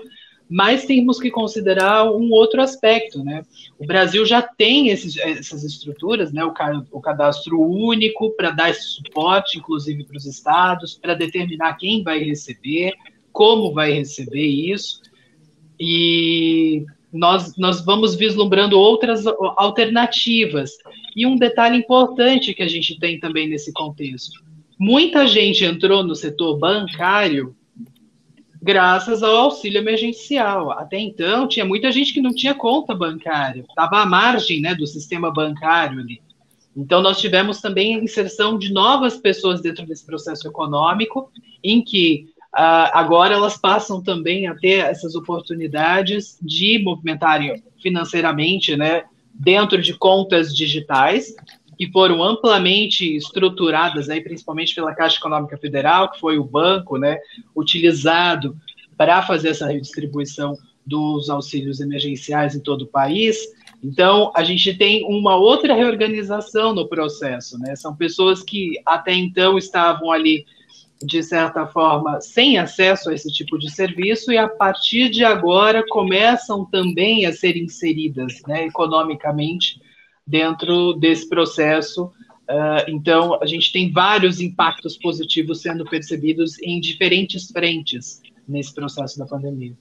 mas 0.48 0.84
temos 0.84 1.18
que 1.18 1.30
considerar 1.30 2.04
um 2.10 2.30
outro 2.30 2.60
aspecto, 2.60 3.24
né? 3.24 3.42
O 3.78 3.86
Brasil 3.86 4.26
já 4.26 4.42
tem 4.42 4.88
esses, 4.88 5.16
essas 5.16 5.64
estruturas, 5.64 6.30
né? 6.30 6.44
O, 6.44 6.52
o 6.92 7.00
cadastro 7.00 7.58
único 7.60 8.30
para 8.36 8.50
dar 8.50 8.70
esse 8.70 8.82
suporte, 8.82 9.58
inclusive 9.58 10.04
para 10.04 10.18
os 10.18 10.26
estados, 10.26 10.98
para 11.00 11.14
determinar 11.14 11.74
quem 11.74 12.02
vai 12.02 12.18
receber, 12.18 12.92
como 13.34 13.74
vai 13.74 13.92
receber 13.92 14.46
isso, 14.46 15.02
e 15.78 16.86
nós, 17.12 17.56
nós 17.58 17.84
vamos 17.84 18.14
vislumbrando 18.14 18.78
outras 18.78 19.26
alternativas. 19.56 20.70
E 21.16 21.26
um 21.26 21.36
detalhe 21.36 21.76
importante 21.76 22.54
que 22.54 22.62
a 22.62 22.68
gente 22.68 22.98
tem 22.98 23.18
também 23.18 23.48
nesse 23.48 23.72
contexto: 23.72 24.40
muita 24.78 25.26
gente 25.26 25.64
entrou 25.64 26.04
no 26.04 26.14
setor 26.14 26.58
bancário 26.58 27.54
graças 28.62 29.22
ao 29.22 29.36
auxílio 29.36 29.78
emergencial. 29.78 30.70
Até 30.70 30.98
então, 30.98 31.46
tinha 31.46 31.66
muita 31.66 31.92
gente 31.92 32.14
que 32.14 32.20
não 32.22 32.34
tinha 32.34 32.54
conta 32.54 32.94
bancária, 32.94 33.64
estava 33.68 33.98
à 33.98 34.06
margem 34.06 34.60
né, 34.60 34.74
do 34.74 34.86
sistema 34.86 35.30
bancário 35.30 36.00
ali. 36.00 36.22
Então, 36.76 37.02
nós 37.02 37.20
tivemos 37.20 37.60
também 37.60 37.94
a 37.94 38.02
inserção 38.02 38.58
de 38.58 38.72
novas 38.72 39.16
pessoas 39.18 39.60
dentro 39.60 39.86
desse 39.86 40.04
processo 40.04 40.48
econômico, 40.48 41.30
em 41.62 41.84
que 41.84 42.26
agora 42.54 43.34
elas 43.34 43.56
passam 43.56 44.02
também 44.02 44.46
a 44.46 44.54
ter 44.54 44.78
essas 44.78 45.14
oportunidades 45.14 46.38
de 46.40 46.78
movimentarem 46.82 47.62
financeiramente, 47.82 48.76
né, 48.76 49.04
dentro 49.34 49.80
de 49.80 49.94
contas 49.94 50.54
digitais, 50.54 51.34
que 51.76 51.90
foram 51.90 52.22
amplamente 52.22 53.16
estruturadas, 53.16 54.08
aí, 54.08 54.20
principalmente 54.20 54.74
pela 54.74 54.94
Caixa 54.94 55.18
Econômica 55.18 55.58
Federal, 55.58 56.10
que 56.10 56.20
foi 56.20 56.38
o 56.38 56.44
banco 56.44 56.96
né, 56.96 57.18
utilizado 57.54 58.56
para 58.96 59.22
fazer 59.22 59.48
essa 59.48 59.66
redistribuição 59.66 60.56
dos 60.86 61.30
auxílios 61.30 61.80
emergenciais 61.80 62.54
em 62.54 62.60
todo 62.60 62.82
o 62.82 62.86
país. 62.86 63.38
Então, 63.82 64.30
a 64.34 64.44
gente 64.44 64.74
tem 64.74 65.04
uma 65.04 65.36
outra 65.36 65.74
reorganização 65.74 66.74
no 66.74 66.88
processo, 66.88 67.58
né? 67.58 67.74
São 67.76 67.94
pessoas 67.94 68.42
que 68.42 68.80
até 68.86 69.12
então 69.14 69.58
estavam 69.58 70.10
ali, 70.10 70.46
de 71.04 71.22
certa 71.22 71.66
forma, 71.66 72.20
sem 72.20 72.58
acesso 72.58 73.10
a 73.10 73.14
esse 73.14 73.30
tipo 73.30 73.58
de 73.58 73.70
serviço 73.70 74.32
e 74.32 74.38
a 74.38 74.48
partir 74.48 75.10
de 75.10 75.24
agora 75.24 75.84
começam 75.88 76.64
também 76.64 77.26
a 77.26 77.32
ser 77.32 77.56
inseridas, 77.56 78.40
né, 78.46 78.66
economicamente 78.66 79.80
dentro 80.26 80.94
desse 80.94 81.28
processo. 81.28 82.04
Uh, 82.48 82.88
então, 82.88 83.40
a 83.42 83.46
gente 83.46 83.72
tem 83.72 83.90
vários 83.90 84.40
impactos 84.40 84.96
positivos 84.98 85.62
sendo 85.62 85.84
percebidos 85.84 86.58
em 86.62 86.80
diferentes 86.80 87.50
frentes 87.50 88.22
nesse 88.46 88.74
processo 88.74 89.18
da 89.18 89.26
pandemia. 89.26 89.76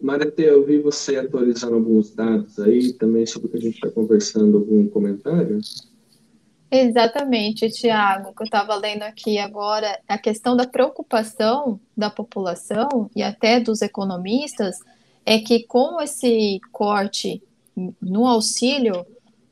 Marete, 0.00 0.42
eu 0.42 0.64
vi 0.64 0.78
você 0.78 1.16
atualizando 1.16 1.74
alguns 1.74 2.14
dados 2.14 2.58
aí 2.58 2.92
também 2.94 3.26
sobre 3.26 3.48
o 3.48 3.50
que 3.50 3.58
a 3.58 3.60
gente 3.60 3.74
está 3.74 3.90
conversando, 3.90 4.56
algum 4.56 4.88
comentário? 4.88 5.60
Exatamente, 6.70 7.68
Tiago, 7.68 8.32
que 8.32 8.42
eu 8.42 8.44
estava 8.44 8.76
lendo 8.76 9.02
aqui 9.02 9.38
agora, 9.38 9.98
a 10.06 10.16
questão 10.16 10.56
da 10.56 10.66
preocupação 10.66 11.80
da 11.96 12.08
população 12.08 13.10
e 13.14 13.24
até 13.24 13.58
dos 13.58 13.82
economistas 13.82 14.78
é 15.26 15.40
que 15.40 15.64
com 15.64 16.00
esse 16.00 16.60
corte 16.70 17.42
no 18.00 18.24
auxílio, 18.24 19.04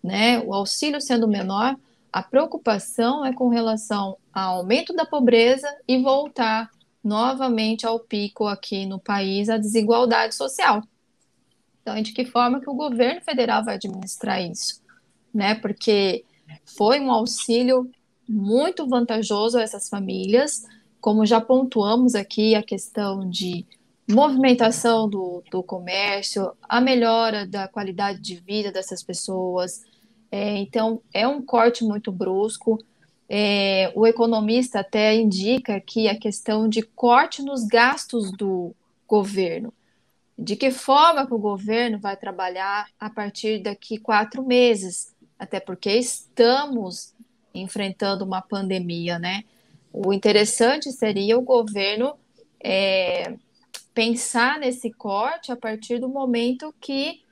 né, 0.02 0.38
o 0.40 0.54
auxílio 0.54 1.00
sendo 1.00 1.26
menor, 1.26 1.76
a 2.12 2.22
preocupação 2.22 3.24
é 3.24 3.32
com 3.32 3.48
relação 3.48 4.16
ao 4.32 4.58
aumento 4.58 4.92
da 4.94 5.04
pobreza 5.04 5.68
e 5.88 6.00
voltar 6.00 6.70
novamente 7.02 7.84
ao 7.84 7.98
pico 7.98 8.46
aqui 8.46 8.86
no 8.86 8.98
país 8.98 9.48
a 9.48 9.58
desigualdade 9.58 10.36
social. 10.36 10.82
Então, 11.82 12.00
de 12.00 12.12
que 12.12 12.24
forma 12.24 12.60
que 12.60 12.70
o 12.70 12.74
governo 12.74 13.20
federal 13.22 13.64
vai 13.64 13.74
administrar 13.74 14.40
isso? 14.40 14.80
Né? 15.34 15.54
Porque 15.56 16.24
foi 16.64 17.00
um 17.00 17.10
auxílio 17.10 17.90
muito 18.28 18.86
vantajoso 18.86 19.58
a 19.58 19.62
essas 19.62 19.88
famílias, 19.88 20.64
como 21.00 21.24
já 21.24 21.40
pontuamos 21.40 22.14
aqui 22.14 22.54
a 22.54 22.62
questão 22.62 23.28
de 23.28 23.64
movimentação 24.10 25.08
do, 25.08 25.42
do 25.50 25.62
comércio, 25.62 26.52
a 26.62 26.80
melhora 26.80 27.46
da 27.46 27.68
qualidade 27.68 28.20
de 28.20 28.36
vida 28.36 28.72
dessas 28.72 29.02
pessoas. 29.02 29.82
É, 30.30 30.56
então, 30.56 31.02
é 31.12 31.28
um 31.28 31.42
corte 31.42 31.84
muito 31.84 32.10
brusco. 32.10 32.78
É, 33.28 33.92
o 33.94 34.06
economista 34.06 34.80
até 34.80 35.14
indica 35.14 35.78
que 35.80 36.08
a 36.08 36.18
questão 36.18 36.68
de 36.68 36.82
corte 36.82 37.42
nos 37.42 37.64
gastos 37.64 38.32
do 38.32 38.74
governo. 39.06 39.72
De 40.38 40.56
que 40.56 40.70
forma 40.70 41.26
que 41.26 41.34
o 41.34 41.38
governo 41.38 41.98
vai 41.98 42.16
trabalhar 42.16 42.88
a 42.98 43.10
partir 43.10 43.62
daqui 43.62 43.98
quatro 43.98 44.42
meses? 44.42 45.14
Até 45.38 45.60
porque 45.60 45.90
estamos 45.90 47.14
enfrentando 47.54 48.24
uma 48.24 48.42
pandemia, 48.42 49.18
né? 49.18 49.44
O 49.92 50.12
interessante 50.12 50.92
seria 50.92 51.38
o 51.38 51.42
governo 51.42 52.14
é, 52.62 53.34
pensar 53.94 54.58
nesse 54.58 54.90
corte 54.92 55.50
a 55.50 55.56
partir 55.56 55.98
do 55.98 56.08
momento 56.08 56.74
que 56.80 57.22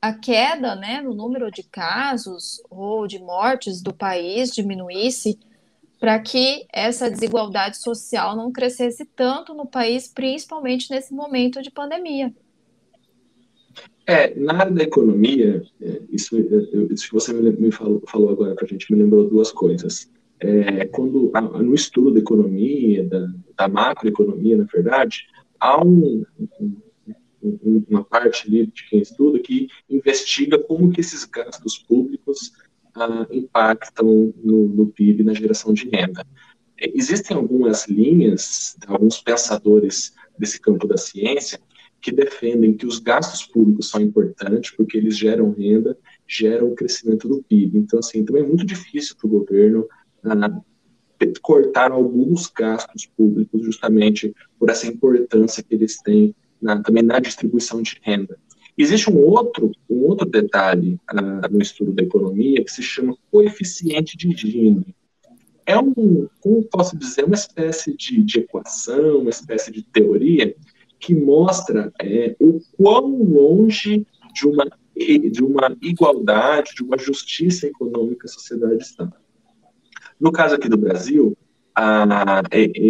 a 0.00 0.12
queda 0.12 0.74
né, 0.74 1.00
no 1.00 1.14
número 1.14 1.50
de 1.50 1.62
casos 1.62 2.62
ou 2.68 3.06
de 3.06 3.18
mortes 3.18 3.80
do 3.80 3.94
país 3.94 4.50
diminuísse, 4.50 5.38
para 5.98 6.18
que 6.18 6.66
essa 6.70 7.10
desigualdade 7.10 7.78
social 7.78 8.36
não 8.36 8.52
crescesse 8.52 9.06
tanto 9.06 9.54
no 9.54 9.64
país, 9.64 10.06
principalmente 10.06 10.90
nesse 10.90 11.14
momento 11.14 11.62
de 11.62 11.70
pandemia. 11.70 12.34
É, 14.06 14.34
na 14.34 14.54
área 14.54 14.72
da 14.72 14.82
economia, 14.82 15.62
é, 15.80 16.02
isso, 16.10 16.36
é, 16.36 16.92
isso 16.92 17.06
que 17.06 17.14
você 17.14 17.32
me 17.32 17.72
falou, 17.72 18.02
falou 18.06 18.30
agora 18.30 18.54
para 18.54 18.66
a 18.66 18.68
gente 18.68 18.92
me 18.92 19.02
lembrou 19.02 19.28
duas 19.28 19.50
coisas. 19.50 20.10
É, 20.40 20.84
quando 20.86 21.32
no 21.62 21.74
estudo 21.74 22.12
da 22.12 22.20
economia, 22.20 23.04
da, 23.04 23.26
da 23.56 23.68
macroeconomia, 23.68 24.58
na 24.58 24.64
verdade, 24.64 25.26
há 25.58 25.82
um, 25.82 26.24
um, 27.40 27.84
uma 27.88 28.04
parte 28.04 28.46
ali 28.46 28.66
de 28.66 28.88
quem 28.88 29.00
estuda 29.00 29.38
que 29.38 29.68
investiga 29.88 30.58
como 30.58 30.90
que 30.90 31.00
esses 31.00 31.24
gastos 31.24 31.78
públicos 31.78 32.52
ah, 32.94 33.26
impactam 33.30 34.34
no, 34.42 34.68
no, 34.68 34.86
PIB, 34.88 35.24
na 35.24 35.34
geração 35.34 35.72
de 35.72 35.88
renda. 35.88 36.26
Existem 36.78 37.36
algumas 37.36 37.86
linhas, 37.86 38.76
alguns 38.86 39.20
pensadores 39.20 40.14
desse 40.38 40.60
campo 40.60 40.86
da 40.86 40.96
ciência, 40.96 41.60
que 42.04 42.12
defendem 42.12 42.74
que 42.74 42.86
os 42.86 42.98
gastos 42.98 43.46
públicos 43.46 43.88
são 43.88 43.98
importantes 43.98 44.70
porque 44.76 44.98
eles 44.98 45.16
geram 45.16 45.52
renda, 45.52 45.96
geram 46.28 46.68
o 46.68 46.74
crescimento 46.74 47.26
do 47.26 47.42
PIB. 47.42 47.78
Então, 47.78 47.98
assim, 47.98 48.22
também 48.22 48.42
é 48.42 48.46
muito 48.46 48.66
difícil 48.66 49.16
para 49.16 49.26
o 49.26 49.30
governo 49.30 49.88
ah, 50.22 50.60
cortar 51.40 51.92
alguns 51.92 52.46
gastos 52.48 53.06
públicos 53.06 53.64
justamente 53.64 54.34
por 54.58 54.68
essa 54.68 54.86
importância 54.86 55.62
que 55.62 55.74
eles 55.74 55.96
têm 56.02 56.34
na, 56.60 56.82
também 56.82 57.02
na 57.02 57.18
distribuição 57.18 57.80
de 57.80 57.98
renda. 58.02 58.38
Existe 58.76 59.08
um 59.08 59.16
outro, 59.16 59.72
um 59.88 60.02
outro 60.02 60.28
detalhe 60.28 61.00
uh, 61.10 61.50
no 61.50 61.62
estudo 61.62 61.94
da 61.94 62.02
economia 62.02 62.62
que 62.62 62.70
se 62.70 62.82
chama 62.82 63.16
coeficiente 63.30 64.14
de 64.14 64.30
Gini. 64.36 64.94
É 65.64 65.78
um, 65.78 66.28
como 66.40 66.62
posso 66.64 66.98
dizer, 66.98 67.24
uma 67.24 67.34
espécie 67.34 67.96
de, 67.96 68.22
de 68.22 68.40
equação, 68.40 69.20
uma 69.20 69.30
espécie 69.30 69.70
de 69.70 69.82
teoria 69.82 70.54
que 71.04 71.14
mostra 71.14 71.92
é, 72.00 72.34
o 72.40 72.60
quão 72.78 73.22
longe 73.22 74.06
de 74.32 74.48
uma, 74.48 74.64
de 74.96 75.44
uma 75.44 75.76
igualdade, 75.82 76.74
de 76.74 76.82
uma 76.82 76.96
justiça 76.96 77.66
econômica 77.66 78.26
a 78.26 78.28
sociedade 78.32 78.82
está. 78.82 79.12
No 80.18 80.32
caso 80.32 80.54
aqui 80.54 80.66
do 80.66 80.78
Brasil, 80.78 81.36
a, 81.74 82.42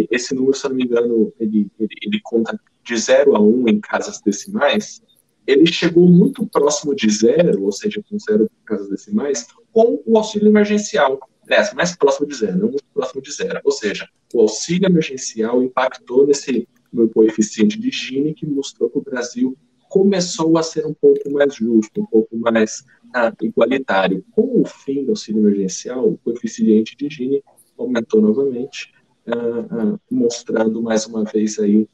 esse 0.09 0.33
número, 0.33 0.53
se 0.53 0.69
não 0.69 0.75
me 0.75 0.85
engano, 0.85 1.33
ele, 1.37 1.67
ele, 1.77 1.95
ele 2.03 2.21
conta 2.23 2.57
de 2.81 2.95
0 2.95 3.35
a 3.35 3.39
1 3.41 3.63
um 3.63 3.67
em 3.67 3.81
casas 3.81 4.21
decimais, 4.21 5.01
ele 5.45 5.65
chegou 5.65 6.07
muito 6.07 6.47
próximo 6.47 6.95
de 6.95 7.09
zero, 7.09 7.63
ou 7.63 7.71
seja, 7.71 8.01
com 8.09 8.17
zero 8.17 8.49
casas 8.65 8.89
decimais, 8.89 9.47
com 9.73 10.01
o 10.05 10.17
auxílio 10.17 10.47
emergencial. 10.47 11.19
Aliás, 11.45 11.73
mais 11.73 11.95
próximo 11.95 12.27
de 12.27 12.35
zero, 12.35 12.57
não 12.57 12.69
muito 12.69 12.85
próximo 12.93 13.21
de 13.21 13.31
zero. 13.31 13.59
Ou 13.63 13.71
seja, 13.71 14.07
o 14.33 14.41
auxílio 14.41 14.87
emergencial 14.87 15.61
impactou 15.61 16.25
nesse 16.25 16.67
no 16.95 17.09
coeficiente 17.09 17.79
de 17.79 17.91
Gini, 17.91 18.33
que 18.33 18.45
mostrou 18.45 18.89
que 18.89 18.97
o 18.97 19.01
Brasil 19.01 19.57
começou 19.89 20.57
a 20.57 20.63
ser 20.63 20.85
um 20.85 20.93
pouco 20.93 21.29
mais 21.31 21.55
justo, 21.55 22.01
um 22.01 22.05
pouco 22.05 22.35
mais 22.37 22.83
ah, 23.13 23.31
igualitário. 23.41 24.23
Com 24.31 24.61
o 24.61 24.65
fim 24.65 25.05
do 25.05 25.11
auxílio 25.11 25.41
emergencial, 25.41 26.09
o 26.09 26.17
coeficiente 26.17 26.95
de 26.97 27.09
Gini 27.09 27.43
aumentou 27.77 28.21
novamente, 28.21 28.93
ah, 29.27 29.65
ah, 29.69 29.99
mostrando 30.09 30.81
mais 30.81 31.05
uma 31.05 31.23
vez 31.23 31.59
aí 31.59 31.87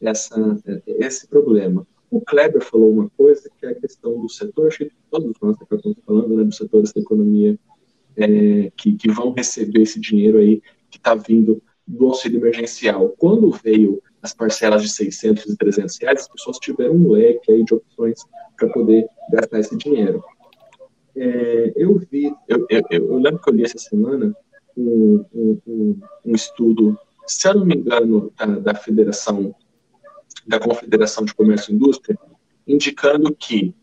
essa, 0.00 0.58
esse 0.86 1.26
problema. 1.28 1.86
O 2.10 2.20
Kleber 2.20 2.62
falou 2.62 2.90
uma 2.92 3.10
coisa 3.16 3.50
que 3.58 3.66
é 3.66 3.70
a 3.70 3.74
questão 3.74 4.20
do 4.20 4.28
setor, 4.28 4.68
acho 4.68 4.78
que 4.78 4.92
todos 5.10 5.32
nós 5.40 5.56
estamos 5.60 5.96
falando 6.04 6.36
né, 6.36 6.44
dos 6.44 6.56
setores 6.56 6.92
da 6.92 7.00
economia 7.00 7.58
é, 8.16 8.70
que, 8.76 8.94
que 8.94 9.10
vão 9.10 9.32
receber 9.32 9.82
esse 9.82 10.00
dinheiro 10.00 10.38
aí 10.38 10.62
que 10.90 10.98
está 10.98 11.14
vindo 11.14 11.62
do 11.86 12.06
auxílio 12.06 12.38
emergencial. 12.38 13.14
Quando 13.18 13.50
veio 13.50 14.02
as 14.22 14.34
parcelas 14.34 14.82
de 14.82 14.88
600 14.88 15.46
e 15.46 15.56
300 15.56 15.98
reais, 15.98 16.20
as 16.20 16.28
pessoas 16.28 16.58
tiveram 16.58 16.94
um 16.94 17.10
leque 17.10 17.52
aí 17.52 17.64
de 17.64 17.74
opções 17.74 18.20
para 18.56 18.68
poder 18.70 19.06
gastar 19.30 19.60
esse 19.60 19.76
dinheiro. 19.76 20.22
É, 21.16 21.72
eu 21.76 21.98
vi, 22.10 22.34
eu, 22.48 22.66
eu, 22.68 22.82
eu, 22.90 23.16
lembro 23.18 23.40
que 23.40 23.50
eu 23.50 23.54
li 23.54 23.64
essa 23.64 23.78
semana 23.78 24.34
um, 24.76 25.24
um, 25.34 26.00
um 26.24 26.34
estudo, 26.34 26.98
se 27.26 27.48
eu 27.48 27.54
não 27.54 27.64
me 27.64 27.74
engano, 27.74 28.32
da, 28.36 28.46
da 28.46 28.74
Federação 28.74 29.54
da 30.46 30.60
Confederação 30.60 31.24
de 31.24 31.34
Comércio 31.34 31.72
e 31.72 31.74
Indústria, 31.74 32.18
indicando 32.66 33.34
que, 33.34 33.74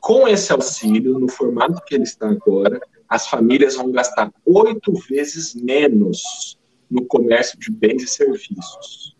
com 0.00 0.26
esse 0.26 0.52
auxílio, 0.52 1.18
no 1.18 1.28
formato 1.28 1.82
que 1.84 1.94
ele 1.94 2.04
está 2.04 2.28
agora, 2.30 2.80
as 3.08 3.26
famílias 3.26 3.74
vão 3.74 3.90
gastar 3.90 4.32
oito 4.44 4.92
vezes 5.08 5.54
menos 5.54 6.58
no 6.90 7.04
comércio 7.04 7.58
de 7.58 7.70
bens 7.70 8.02
e 8.02 8.06
serviços. 8.06 9.16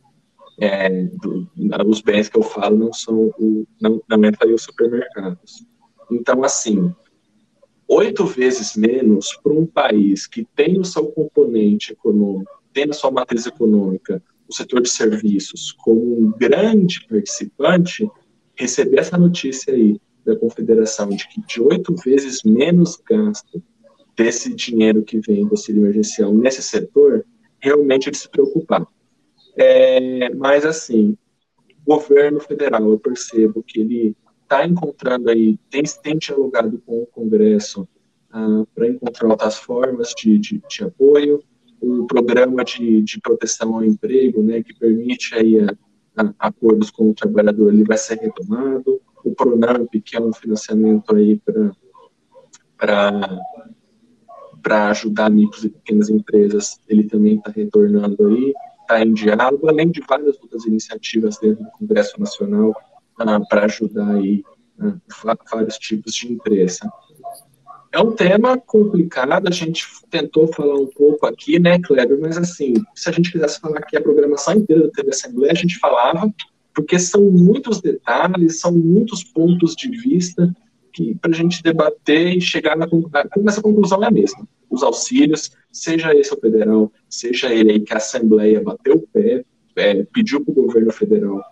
É, 0.61 1.05
do, 1.05 1.49
os 1.87 2.01
bens 2.01 2.29
que 2.29 2.37
eu 2.37 2.43
falo 2.43 2.77
não 2.77 2.93
são 2.93 3.33
o, 3.39 3.67
não, 3.81 4.03
não 4.09 4.21
aí 4.41 4.53
os 4.53 4.63
supermercados. 4.63 5.65
Então, 6.11 6.43
assim, 6.43 6.93
oito 7.87 8.25
vezes 8.27 8.77
menos 8.77 9.39
para 9.43 9.53
um 9.53 9.67
país 9.67 10.27
que 10.27 10.47
tem 10.57 10.79
o 10.79 10.85
seu 10.85 11.07
componente 11.07 11.93
econômico, 11.93 12.51
tem 12.73 12.89
a 12.91 12.93
sua 12.93 13.11
matriz 13.11 13.47
econômica, 13.47 14.23
o 14.49 14.55
setor 14.55 14.81
de 14.81 14.89
serviços, 14.89 15.73
como 15.73 16.21
um 16.21 16.33
grande 16.33 17.07
participante, 17.07 18.11
receber 18.57 18.99
essa 18.99 19.17
notícia 19.17 19.73
aí 19.73 20.01
da 20.25 20.37
Confederação 20.37 21.09
de 21.11 21.27
que 21.29 21.41
de 21.47 21.61
oito 21.61 21.95
vezes 21.95 22.43
menos 22.43 23.01
gasto 23.09 23.63
desse 24.17 24.53
dinheiro 24.55 25.05
que 25.05 25.21
vem 25.21 25.47
do 25.47 25.53
auxílio 25.53 25.83
emergencial 25.83 26.35
nesse 26.35 26.63
setor, 26.63 27.25
realmente 27.61 28.11
de 28.11 28.17
se 28.17 28.29
preocupar. 28.29 28.87
É, 29.59 30.33
mas, 30.35 30.65
assim, 30.65 31.17
o 31.85 31.97
governo 31.97 32.39
federal, 32.39 32.89
eu 32.89 32.99
percebo 32.99 33.63
que 33.63 33.81
ele 33.81 34.17
está 34.43 34.65
encontrando 34.65 35.29
aí, 35.29 35.59
tem, 35.69 35.83
tem 36.03 36.17
dialogado 36.17 36.81
com 36.87 37.03
o 37.03 37.07
Congresso 37.07 37.87
ah, 38.31 38.65
para 38.75 38.89
encontrar 38.89 39.29
outras 39.29 39.57
formas 39.59 40.15
de, 40.17 40.39
de, 40.39 40.63
de, 40.69 40.85
apoio, 40.85 41.43
o 41.81 42.07
programa 42.07 42.65
de, 42.65 43.03
de 43.03 43.21
proteção 43.21 43.75
ao 43.75 43.85
emprego, 43.85 44.43
né, 44.43 44.63
que 44.63 44.75
permite 44.79 45.35
aí 45.35 45.61
a, 45.61 45.77
a, 46.17 46.35
acordos 46.39 46.91
com 46.91 47.11
o 47.11 47.15
trabalhador, 47.15 47.73
ele 47.73 47.85
vai 47.85 47.99
ser 47.99 48.19
retomado, 48.19 49.01
o 49.25 49.35
Pronamp, 49.35 49.91
que 50.05 50.17
é 50.17 50.21
um 50.21 50.33
financiamento 50.33 51.15
aí 51.15 51.41
para 51.45 51.73
para 54.63 54.91
ajudar 54.91 55.31
micros 55.31 55.65
e 55.65 55.71
pequenas 55.71 56.09
empresas, 56.11 56.81
ele 56.89 57.05
também 57.05 57.37
está 57.37 57.51
retornando 57.51 58.27
aí, 58.27 58.53
está 58.89 59.05
em 59.05 59.13
diálogo, 59.13 59.69
além 59.69 59.91
de 59.91 60.01
várias 60.01 60.41
outras 60.41 60.65
iniciativas 60.65 61.37
dentro 61.39 61.63
do 61.63 61.71
Congresso 61.73 62.19
Nacional 62.19 62.75
ah, 63.19 63.39
para 63.49 63.67
ajudar 63.67 64.15
aí 64.15 64.43
ah, 64.81 65.37
vários 65.53 65.77
tipos 65.77 66.15
de 66.15 66.33
empresa. 66.33 66.91
É 67.93 68.01
um 68.01 68.13
tema 68.13 68.59
complicado, 68.59 69.47
a 69.47 69.51
gente 69.51 69.87
tentou 70.11 70.47
falar 70.49 70.75
um 70.75 70.87
pouco 70.87 71.27
aqui, 71.27 71.59
né, 71.59 71.79
Kleber, 71.79 72.19
mas 72.21 72.37
assim, 72.37 72.75
se 72.95 73.09
a 73.09 73.13
gente 73.13 73.33
quisesse 73.33 73.61
falar 73.61 73.79
aqui 73.79 73.97
a 73.97 74.03
programação 74.03 74.55
inteira 74.55 74.85
da 74.85 74.91
TV 74.91 75.11
Assembleia, 75.11 75.53
a 75.53 75.57
gente 75.57 75.79
falava, 75.79 76.33
porque 76.75 76.99
são 76.99 77.23
muitos 77.31 77.81
detalhes, 77.81 78.61
são 78.61 78.73
muitos 78.73 79.25
pontos 79.25 79.75
de 79.75 79.89
vista 79.91 80.55
que 80.93 81.15
para 81.15 81.31
a 81.31 81.35
gente 81.35 81.63
debater 81.63 82.37
e 82.37 82.41
chegar 82.41 82.77
na 82.77 82.87
nessa 83.39 83.63
conclusão 83.63 84.03
é 84.03 84.09
a 84.09 84.11
mesma. 84.11 84.47
Os 84.71 84.83
auxílios, 84.83 85.51
seja 85.73 86.15
esse 86.15 86.33
o 86.33 86.39
federal, 86.39 86.93
seja 87.09 87.53
ele 87.53 87.73
aí 87.73 87.81
que 87.81 87.95
a 87.95 87.99
Assembleia 87.99 88.61
bateu 88.61 88.97
o 88.97 89.07
pé, 89.09 89.45
é, 89.77 90.03
pediu 90.05 90.45
para 90.45 90.53
o 90.53 90.55
governo 90.55 90.93
federal 90.93 91.43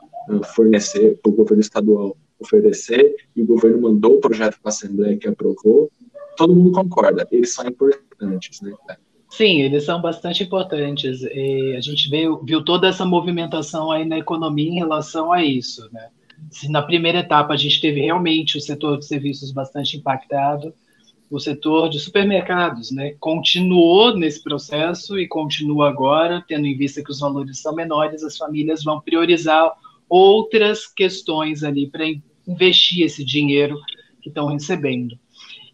fornecer, 0.55 1.19
para 1.23 1.31
o 1.31 1.35
governo 1.35 1.61
estadual 1.61 2.17
oferecer, 2.39 3.15
e 3.35 3.43
o 3.43 3.47
governo 3.47 3.81
mandou 3.81 4.17
o 4.17 4.21
projeto 4.21 4.61
para 4.61 4.69
a 4.69 4.75
Assembleia 4.75 5.17
que 5.17 5.29
aprovou, 5.29 5.91
todo 6.37 6.55
mundo 6.55 6.73
concorda, 6.73 7.27
eles 7.31 7.55
são 7.55 7.67
importantes, 7.67 8.61
né? 8.61 8.73
Sim, 9.31 9.63
eles 9.63 9.85
são 9.85 10.01
bastante 10.01 10.43
importantes. 10.45 11.23
E 11.23 11.75
a 11.77 11.81
gente 11.81 12.09
viu, 12.09 12.43
viu 12.43 12.65
toda 12.65 12.89
essa 12.89 13.05
movimentação 13.05 13.91
aí 13.91 14.05
na 14.05 14.19
economia 14.19 14.71
em 14.71 14.77
relação 14.77 15.33
a 15.33 15.45
isso, 15.45 15.89
né? 15.93 16.09
Se 16.51 16.71
na 16.71 16.83
primeira 16.83 17.21
etapa 17.21 17.55
a 17.55 17.57
gente 17.57 17.81
teve 17.81 18.01
realmente 18.01 18.57
o 18.57 18.61
setor 18.61 18.99
de 18.99 19.07
serviços 19.07 19.53
bastante 19.53 19.97
impactado, 19.97 20.73
o 21.31 21.41
setor 21.41 21.89
de 21.89 21.99
supermercados, 21.99 22.91
né, 22.91 23.15
continuou 23.19 24.17
nesse 24.17 24.43
processo 24.43 25.19
e 25.19 25.27
continua 25.27 25.89
agora, 25.89 26.45
tendo 26.47 26.67
em 26.67 26.77
vista 26.77 27.03
que 27.03 27.11
os 27.11 27.19
valores 27.19 27.59
são 27.59 27.75
menores, 27.75 28.23
as 28.23 28.37
famílias 28.37 28.85
vão 28.85 29.01
priorizar 29.01 29.73
outras 30.09 30.87
questões 30.87 31.65
ali 31.65 31.89
para 31.89 32.05
investir 32.47 33.05
esse 33.05 33.25
dinheiro 33.25 33.79
que 34.23 34.29
estão 34.29 34.47
recebendo. 34.47 35.19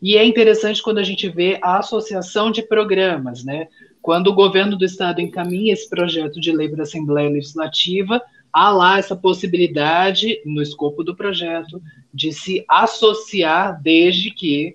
E 0.01 0.17
é 0.17 0.25
interessante 0.25 0.83
quando 0.83 0.99
a 0.99 1.05
gente 1.05 1.29
vê 1.29 1.59
a 1.63 1.79
associação 1.79 2.51
de 2.51 2.63
programas, 2.63 3.45
né? 3.45 3.69
Quando 4.01 4.29
o 4.29 4.35
governo 4.35 4.77
do 4.77 4.85
estado 4.85 5.21
encaminha 5.21 5.73
esse 5.73 5.89
projeto 5.89 6.41
de 6.41 6.51
lei 6.51 6.69
para 6.69 6.81
a 6.81 6.83
Assembleia 6.83 7.31
Legislativa, 7.31 8.21
há 8.53 8.71
lá 8.71 8.99
essa 8.99 9.15
possibilidade, 9.15 10.41
no 10.45 10.61
escopo 10.61 11.05
do 11.05 11.15
projeto, 11.15 11.81
de 12.13 12.33
se 12.33 12.65
associar 12.69 13.81
desde 13.81 14.33
que 14.33 14.75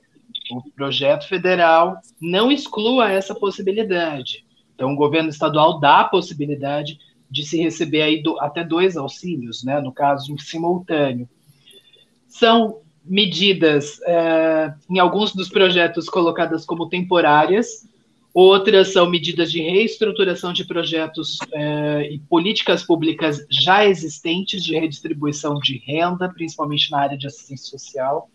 o 0.51 0.71
projeto 0.71 1.27
federal 1.27 1.99
não 2.21 2.51
exclua 2.51 3.11
essa 3.11 3.35
possibilidade. 3.35 4.45
Então, 4.75 4.93
o 4.93 4.95
governo 4.95 5.29
estadual 5.29 5.79
dá 5.79 6.01
a 6.01 6.07
possibilidade 6.07 6.99
de 7.29 7.43
se 7.43 7.61
receber 7.61 8.01
aí 8.01 8.21
do, 8.21 8.39
até 8.39 8.63
dois 8.63 8.95
auxílios, 8.95 9.63
né, 9.63 9.81
no 9.81 9.91
caso, 9.91 10.31
em 10.31 10.37
simultâneo. 10.37 11.27
São 12.27 12.81
medidas, 13.03 13.99
é, 14.03 14.73
em 14.89 14.99
alguns 14.99 15.33
dos 15.33 15.49
projetos, 15.49 16.09
colocadas 16.09 16.65
como 16.65 16.89
temporárias, 16.89 17.87
outras 18.33 18.93
são 18.93 19.09
medidas 19.09 19.51
de 19.51 19.61
reestruturação 19.61 20.53
de 20.53 20.65
projetos 20.65 21.39
é, 21.51 22.13
e 22.13 22.19
políticas 22.19 22.83
públicas 22.83 23.45
já 23.49 23.85
existentes 23.85 24.63
de 24.63 24.77
redistribuição 24.77 25.55
de 25.55 25.77
renda, 25.77 26.29
principalmente 26.29 26.91
na 26.91 26.99
área 26.99 27.17
de 27.17 27.25
assistência 27.25 27.77
social. 27.77 28.29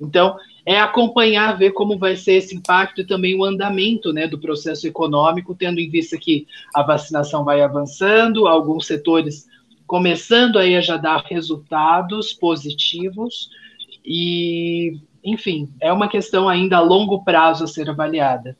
Então, 0.00 0.36
é 0.64 0.78
acompanhar, 0.78 1.58
ver 1.58 1.72
como 1.72 1.98
vai 1.98 2.16
ser 2.16 2.34
esse 2.34 2.54
impacto 2.54 3.00
e 3.00 3.06
também 3.06 3.38
o 3.38 3.44
andamento 3.44 4.12
né, 4.12 4.26
do 4.26 4.38
processo 4.38 4.86
econômico, 4.86 5.54
tendo 5.54 5.80
em 5.80 5.90
vista 5.90 6.18
que 6.18 6.46
a 6.74 6.82
vacinação 6.82 7.44
vai 7.44 7.62
avançando, 7.62 8.46
alguns 8.46 8.86
setores 8.86 9.48
começando 9.86 10.56
aí 10.56 10.76
a 10.76 10.80
já 10.80 10.96
dar 10.96 11.24
resultados 11.28 12.32
positivos, 12.32 13.50
e, 14.04 15.00
enfim, 15.24 15.68
é 15.80 15.92
uma 15.92 16.08
questão 16.08 16.48
ainda 16.48 16.76
a 16.76 16.80
longo 16.80 17.24
prazo 17.24 17.64
a 17.64 17.66
ser 17.66 17.90
avaliada. 17.90 18.56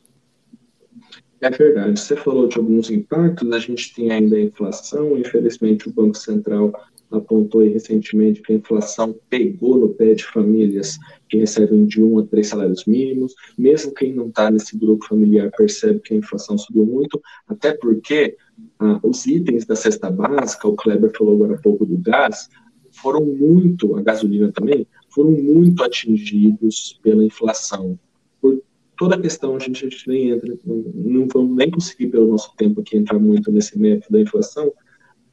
É 1.39 1.49
verdade. 1.49 1.99
Você 1.99 2.15
falou 2.15 2.47
de 2.47 2.57
alguns 2.57 2.91
impactos, 2.91 3.51
a 3.51 3.59
gente 3.59 3.93
tem 3.95 4.11
ainda 4.11 4.35
a 4.35 4.41
inflação, 4.41 5.17
infelizmente 5.17 5.87
o 5.89 5.93
Banco 5.93 6.17
Central 6.17 6.71
apontou 7.11 7.61
recentemente 7.61 8.41
que 8.41 8.53
a 8.53 8.55
inflação 8.55 9.15
pegou 9.29 9.77
no 9.77 9.89
pé 9.89 10.13
de 10.13 10.23
famílias 10.23 10.97
que 11.29 11.37
recebem 11.37 11.85
de 11.85 12.01
um 12.01 12.19
a 12.19 12.25
três 12.25 12.47
salários 12.47 12.85
mínimos. 12.85 13.33
Mesmo 13.57 13.93
quem 13.93 14.13
não 14.13 14.27
está 14.27 14.49
nesse 14.49 14.77
grupo 14.77 15.05
familiar 15.05 15.51
percebe 15.55 15.99
que 15.99 16.13
a 16.13 16.17
inflação 16.17 16.57
subiu 16.57 16.85
muito, 16.85 17.21
até 17.47 17.73
porque 17.73 18.37
ah, 18.79 18.99
os 19.03 19.25
itens 19.25 19.65
da 19.65 19.75
cesta 19.75 20.09
básica, 20.09 20.67
o 20.67 20.75
Kleber 20.75 21.11
falou 21.15 21.35
agora 21.35 21.55
há 21.55 21.61
pouco 21.61 21.85
do 21.85 21.97
gás, 21.97 22.49
foram 22.91 23.25
muito, 23.25 23.95
a 23.95 24.01
gasolina 24.01 24.51
também, 24.51 24.85
foram 25.09 25.31
muito 25.31 25.83
atingidos 25.83 26.99
pela 27.01 27.23
inflação. 27.23 27.97
Por 28.41 28.61
toda 28.97 29.15
a 29.15 29.21
questão, 29.21 29.55
a 29.55 29.59
gente, 29.59 29.85
a 29.85 29.89
gente 29.89 30.07
nem 30.07 30.29
entra, 30.29 30.57
não, 30.65 30.83
não 30.93 31.27
vamos 31.27 31.55
nem 31.55 31.71
conseguir 31.71 32.07
pelo 32.07 32.27
nosso 32.27 32.53
tempo 32.55 32.81
aqui 32.81 32.97
entrar 32.97 33.19
muito 33.19 33.51
nesse 33.51 33.77
método 33.77 34.13
da 34.13 34.21
inflação, 34.21 34.71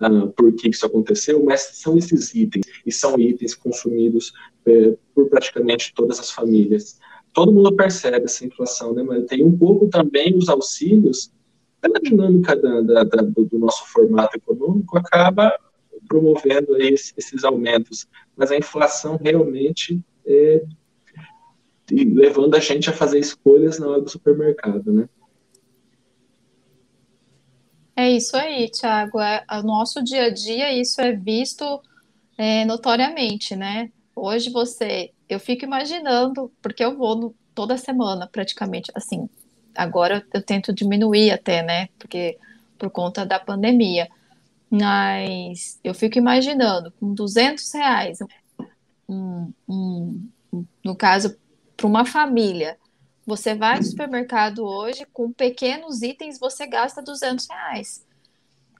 uh, 0.00 0.28
por 0.32 0.52
que 0.54 0.68
isso 0.68 0.86
aconteceu, 0.86 1.42
mas 1.44 1.60
são 1.74 1.96
esses 1.96 2.34
itens, 2.34 2.66
e 2.84 2.92
são 2.92 3.18
itens 3.18 3.54
consumidos 3.54 4.32
é, 4.66 4.94
por 5.14 5.28
praticamente 5.28 5.92
todas 5.94 6.18
as 6.18 6.30
famílias. 6.30 6.98
Todo 7.32 7.52
mundo 7.52 7.74
percebe 7.74 8.24
essa 8.24 8.44
inflação, 8.44 8.94
né, 8.94 9.02
mas 9.02 9.26
tem 9.26 9.44
um 9.44 9.56
pouco 9.56 9.88
também 9.88 10.36
os 10.36 10.48
auxílios, 10.48 11.32
pela 11.80 12.00
dinâmica 12.00 12.56
da, 12.56 12.80
da, 12.80 13.04
da, 13.04 13.22
do 13.22 13.58
nosso 13.58 13.86
formato 13.86 14.36
econômico, 14.36 14.98
acaba 14.98 15.52
promovendo 16.08 16.76
esses, 16.80 17.14
esses 17.16 17.44
aumentos, 17.44 18.06
mas 18.36 18.50
a 18.50 18.56
inflação 18.56 19.18
realmente 19.22 20.02
é 20.26 20.64
levando 21.90 22.54
a 22.54 22.60
gente 22.60 22.90
a 22.90 22.92
fazer 22.92 23.18
escolhas 23.18 23.78
na 23.78 23.88
hora 23.88 24.02
do 24.02 24.10
supermercado, 24.10 24.92
né? 24.92 25.08
É 27.98 28.08
isso 28.08 28.36
aí, 28.36 28.70
Thiago. 28.70 29.20
É, 29.20 29.44
o 29.50 29.62
nosso 29.64 30.00
dia 30.04 30.26
a 30.26 30.30
dia, 30.30 30.72
isso 30.72 31.00
é 31.00 31.10
visto 31.10 31.82
é, 32.38 32.64
notoriamente, 32.64 33.56
né? 33.56 33.90
Hoje 34.14 34.50
você, 34.50 35.10
eu 35.28 35.40
fico 35.40 35.64
imaginando, 35.64 36.52
porque 36.62 36.84
eu 36.84 36.96
vou 36.96 37.16
no, 37.16 37.34
toda 37.56 37.76
semana 37.76 38.28
praticamente, 38.28 38.92
assim, 38.94 39.28
agora 39.74 40.24
eu 40.32 40.40
tento 40.40 40.72
diminuir 40.72 41.32
até, 41.32 41.60
né? 41.60 41.88
Porque 41.98 42.38
por 42.78 42.88
conta 42.88 43.26
da 43.26 43.40
pandemia. 43.40 44.08
Mas 44.70 45.80
eu 45.82 45.92
fico 45.92 46.18
imaginando, 46.18 46.92
com 47.00 47.12
200 47.12 47.72
reais, 47.74 48.18
um, 49.08 49.52
um, 49.68 50.28
no 50.84 50.94
caso, 50.94 51.36
para 51.76 51.86
uma 51.88 52.04
família, 52.04 52.78
você 53.28 53.54
vai 53.54 53.76
no 53.76 53.84
supermercado 53.84 54.64
hoje, 54.64 55.06
com 55.12 55.30
pequenos 55.30 56.00
itens 56.00 56.38
você 56.38 56.66
gasta 56.66 57.02
200 57.02 57.46
reais. 57.46 58.06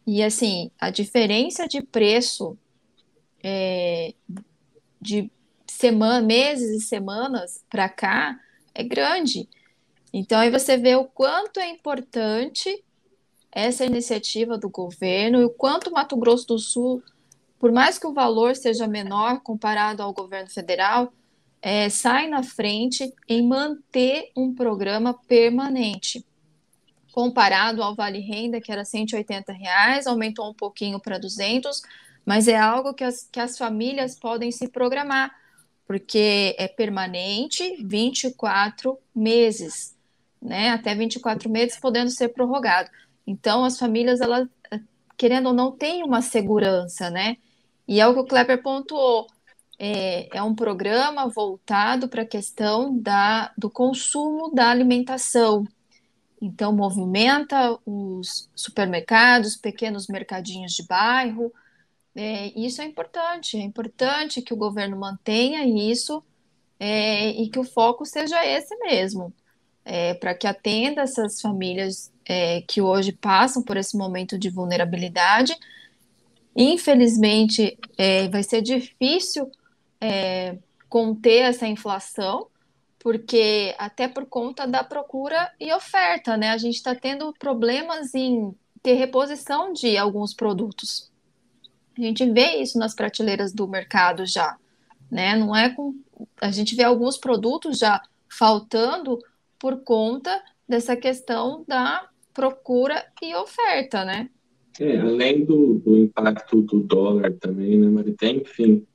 E 0.07 0.23
assim, 0.23 0.71
a 0.81 0.89
diferença 0.89 1.69
de 1.69 1.83
preço 1.83 2.57
é, 3.45 4.15
de 4.99 5.31
semana, 5.67 6.25
meses 6.25 6.83
e 6.83 6.87
semanas 6.87 7.63
para 7.69 7.91
cá 7.91 8.41
é 8.75 8.83
grande. 8.83 9.47
Então 10.15 10.41
aí 10.41 10.51
você 10.51 10.79
vê 10.79 10.97
o 10.97 11.05
quanto 11.05 11.61
é 11.61 11.69
importante 11.69 12.83
essa 13.53 13.85
iniciativa 13.85 14.57
do 14.57 14.71
governo 14.71 15.43
e 15.43 15.45
o 15.45 15.51
quanto 15.51 15.93
Mato 15.93 16.17
Grosso 16.17 16.47
do 16.47 16.59
Sul, 16.59 17.03
por 17.59 17.71
mais 17.71 17.99
que 17.99 18.07
o 18.07 18.15
valor 18.15 18.57
seja 18.57 18.87
menor 18.87 19.41
comparado 19.41 20.03
ao 20.03 20.15
governo 20.15 20.49
federal, 20.49 21.13
é, 21.61 21.89
sai 21.89 22.29
na 22.29 22.43
frente 22.43 23.13
em 23.29 23.47
manter 23.47 24.31
um 24.37 24.55
programa 24.55 25.15
permanente. 25.27 26.25
Comparado 27.13 27.83
ao 27.83 27.95
Vale 27.95 28.21
Renda, 28.21 28.61
que 28.61 28.71
era 28.71 28.85
180 28.85 29.53
reais, 29.53 30.07
aumentou 30.07 30.49
um 30.49 30.55
pouquinho 30.55 31.01
para 31.01 31.19
200, 31.19 31.83
mas 32.25 32.47
é 32.47 32.57
algo 32.57 32.95
que 32.95 33.03
as, 33.03 33.29
que 33.31 33.41
as 33.41 33.59
famílias 33.59 34.19
podem 34.19 34.53
se 34.53 34.69
programar, 34.69 35.35
porque 35.87 36.55
é 36.59 36.69
permanente 36.69 37.77
24 37.83 38.99
meses, 39.15 39.97
né? 40.41 40.71
Até 40.71 40.95
24 40.95 41.49
meses 41.49 41.79
podendo 41.81 42.11
ser 42.11 42.29
prorrogado. 42.29 42.91
Então, 43.27 43.65
as 43.65 43.79
famílias, 43.79 44.21
elas, 44.21 44.47
querendo 45.17 45.47
ou 45.47 45.55
não, 45.55 45.73
têm 45.73 46.05
uma 46.05 46.23
segurança, 46.23 47.11
né? 47.11 47.37
E 47.87 48.01
é 48.01 48.07
o 48.07 48.13
que 48.13 48.21
o 48.21 48.25
Kleber 48.25 48.63
pontuou 48.63 49.27
é, 49.79 50.37
é 50.37 50.43
um 50.43 50.55
programa 50.55 51.29
voltado 51.29 52.09
para 52.09 52.23
a 52.23 52.27
questão 52.27 52.99
da, 52.99 53.53
do 53.57 53.71
consumo 53.71 54.53
da 54.53 54.71
alimentação. 54.71 55.65
Então, 56.43 56.73
movimenta 56.73 57.79
os 57.87 58.51
supermercados, 58.55 59.57
pequenos 59.57 60.09
mercadinhos 60.09 60.73
de 60.73 60.85
bairro. 60.87 61.53
É, 62.15 62.49
isso 62.59 62.83
é 62.83 62.85
importante, 62.85 63.57
é 63.57 63.63
importante 63.63 64.43
que 64.43 64.53
o 64.53 64.57
governo 64.57 64.97
mantenha 64.97 65.65
isso 65.65 66.23
é, 66.79 67.31
e 67.31 67.49
que 67.49 67.59
o 67.59 67.65
foco 67.65 68.05
seja 68.05 68.45
esse 68.45 68.77
mesmo, 68.79 69.33
é, 69.85 70.15
para 70.15 70.35
que 70.35 70.47
atenda 70.47 71.03
essas 71.03 71.41
famílias 71.41 72.13
é, 72.25 72.63
que 72.63 72.81
hoje 72.81 73.13
passam 73.13 73.63
por 73.63 73.77
esse 73.77 73.97
momento 73.97 74.39
de 74.39 74.49
vulnerabilidade. 74.49 75.57
Infelizmente, 76.57 77.79
é, 77.97 78.29
vai 78.29 78.43
ser 78.43 78.63
difícil 78.63 79.51
é, 80.01 80.59
conter 80.89 81.43
essa 81.43 81.67
inflação, 81.67 82.49
porque 82.99 83.75
até 83.79 84.09
por 84.09 84.27
conta 84.27 84.67
da 84.67 84.83
procura 84.83 85.53
e 85.61 85.73
oferta, 85.73 86.37
né? 86.37 86.51
A 86.51 86.59
gente 86.59 86.77
está 86.77 86.95
tendo 86.95 87.33
problemas 87.39 88.15
em 88.15 88.55
ter 88.83 88.95
reposição 88.95 89.73
de 89.73 89.97
alguns 89.97 90.35
produtos. 90.35 91.11
A 91.97 92.01
gente 92.01 92.25
vê 92.31 92.57
isso 92.57 92.79
nas 92.79 92.95
prateleiras 92.95 93.53
do 93.53 93.67
mercado 93.67 94.25
já, 94.27 94.57
né? 95.11 95.37
Não 95.37 95.55
é 95.55 95.71
com 95.71 95.95
a 96.41 96.51
gente 96.51 96.75
vê 96.75 96.83
alguns 96.83 97.17
produtos 97.17 97.79
já 97.79 98.01
faltando 98.29 99.19
por 99.59 99.83
conta 99.83 100.43
dessa 100.69 100.97
questão 100.97 101.65
da 101.67 102.09
procura 102.35 103.05
e 103.23 103.35
oferta, 103.35 104.05
né? 104.05 104.29
É, 104.79 104.99
além 104.99 105.45
do, 105.45 105.81
do 105.81 105.97
impacto 105.97 106.63
do 106.63 106.81
dólar 106.81 107.33
também, 107.35 107.77
né, 107.77 107.89
Marita? 107.89 108.27
Enfim, 108.27 108.87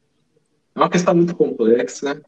é 0.76 0.80
uma 0.80 0.89
questão 0.89 1.15
muito 1.15 1.36
complexa. 1.36 2.13
Né? 2.13 2.21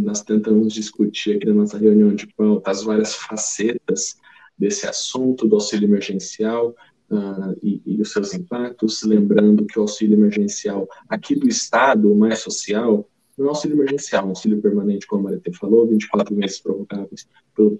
nós 0.00 0.22
tentamos 0.22 0.72
discutir 0.72 1.36
aqui 1.36 1.46
na 1.46 1.54
nossa 1.54 1.76
reunião 1.76 2.14
de 2.14 2.26
pauta 2.28 2.70
as 2.70 2.84
várias 2.84 3.16
facetas 3.16 4.16
desse 4.56 4.86
assunto 4.86 5.46
do 5.46 5.56
auxílio 5.56 5.88
emergencial 5.88 6.74
uh, 7.10 7.56
e, 7.62 7.82
e, 7.84 8.00
os 8.00 8.12
seus 8.12 8.32
impactos. 8.32 9.02
Lembrando 9.02 9.66
que 9.66 9.78
o 9.78 9.82
auxílio 9.82 10.16
emergencial 10.16 10.88
aqui 11.08 11.34
do 11.34 11.48
Estado, 11.48 12.12
o 12.12 12.16
mais 12.16 12.38
social, 12.38 13.08
não 13.36 13.46
é 13.46 13.48
auxílio 13.50 13.76
emergencial, 13.76 14.22
é 14.22 14.26
um 14.26 14.30
auxílio 14.30 14.62
permanente, 14.62 15.06
como 15.06 15.28
a 15.28 15.32
Maria 15.32 15.52
falou, 15.58 15.86
24 15.86 16.34
meses 16.34 16.58
prorrogáveis, 16.58 17.28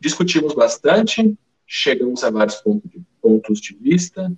discutimos 0.00 0.54
bastante, 0.54 1.36
chegamos 1.66 2.24
a 2.24 2.30
vários 2.30 2.56
pontos 2.56 2.90
de, 2.90 3.02
pontos 3.20 3.60
de 3.60 3.74
vista, 3.74 4.32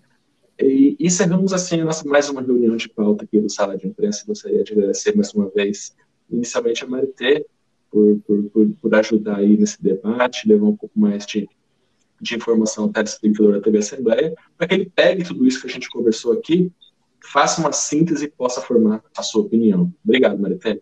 e 0.59 0.96
encerramos 1.00 1.52
assim 1.52 1.82
nossa, 1.82 2.07
mais 2.09 2.28
uma 2.28 2.40
reunião 2.40 2.76
de 2.76 2.88
pauta 2.88 3.24
aqui 3.24 3.40
do 3.40 3.50
Sala 3.50 3.76
de 3.76 3.86
Imprensa. 3.86 4.24
Gostaria 4.26 4.62
de 4.62 4.72
agradecer 4.72 5.14
mais 5.16 5.32
uma 5.34 5.48
vez, 5.48 5.96
inicialmente 6.30 6.84
a 6.84 6.86
Marité, 6.86 7.44
por, 7.90 8.20
por, 8.26 8.44
por, 8.50 8.68
por, 8.80 8.94
ajudar 8.94 9.36
aí 9.38 9.57
nesse 9.57 9.82
debate, 9.82 10.48
levar 10.48 10.66
um 10.66 10.76
pouco 10.76 10.98
mais 10.98 11.26
de, 11.26 11.48
de 12.20 12.36
informação 12.36 12.86
até 12.86 13.02
esse 13.02 13.20
da 13.20 13.61
TV 13.61 13.78
Assembleia, 13.78 14.34
para 14.57 14.66
que 14.68 14.74
ele 14.74 14.92
pegue 14.94 15.24
tudo 15.24 15.46
isso 15.46 15.61
que 15.61 15.66
a 15.66 15.70
gente 15.70 15.88
conversou 15.88 16.32
aqui, 16.32 16.72
faça 17.32 17.61
uma 17.61 17.72
síntese 17.72 18.26
e 18.26 18.30
possa 18.30 18.61
formar 18.61 19.02
a 19.16 19.22
sua 19.22 19.42
opinião. 19.42 19.92
Obrigado, 20.05 20.38
Marité. 20.38 20.80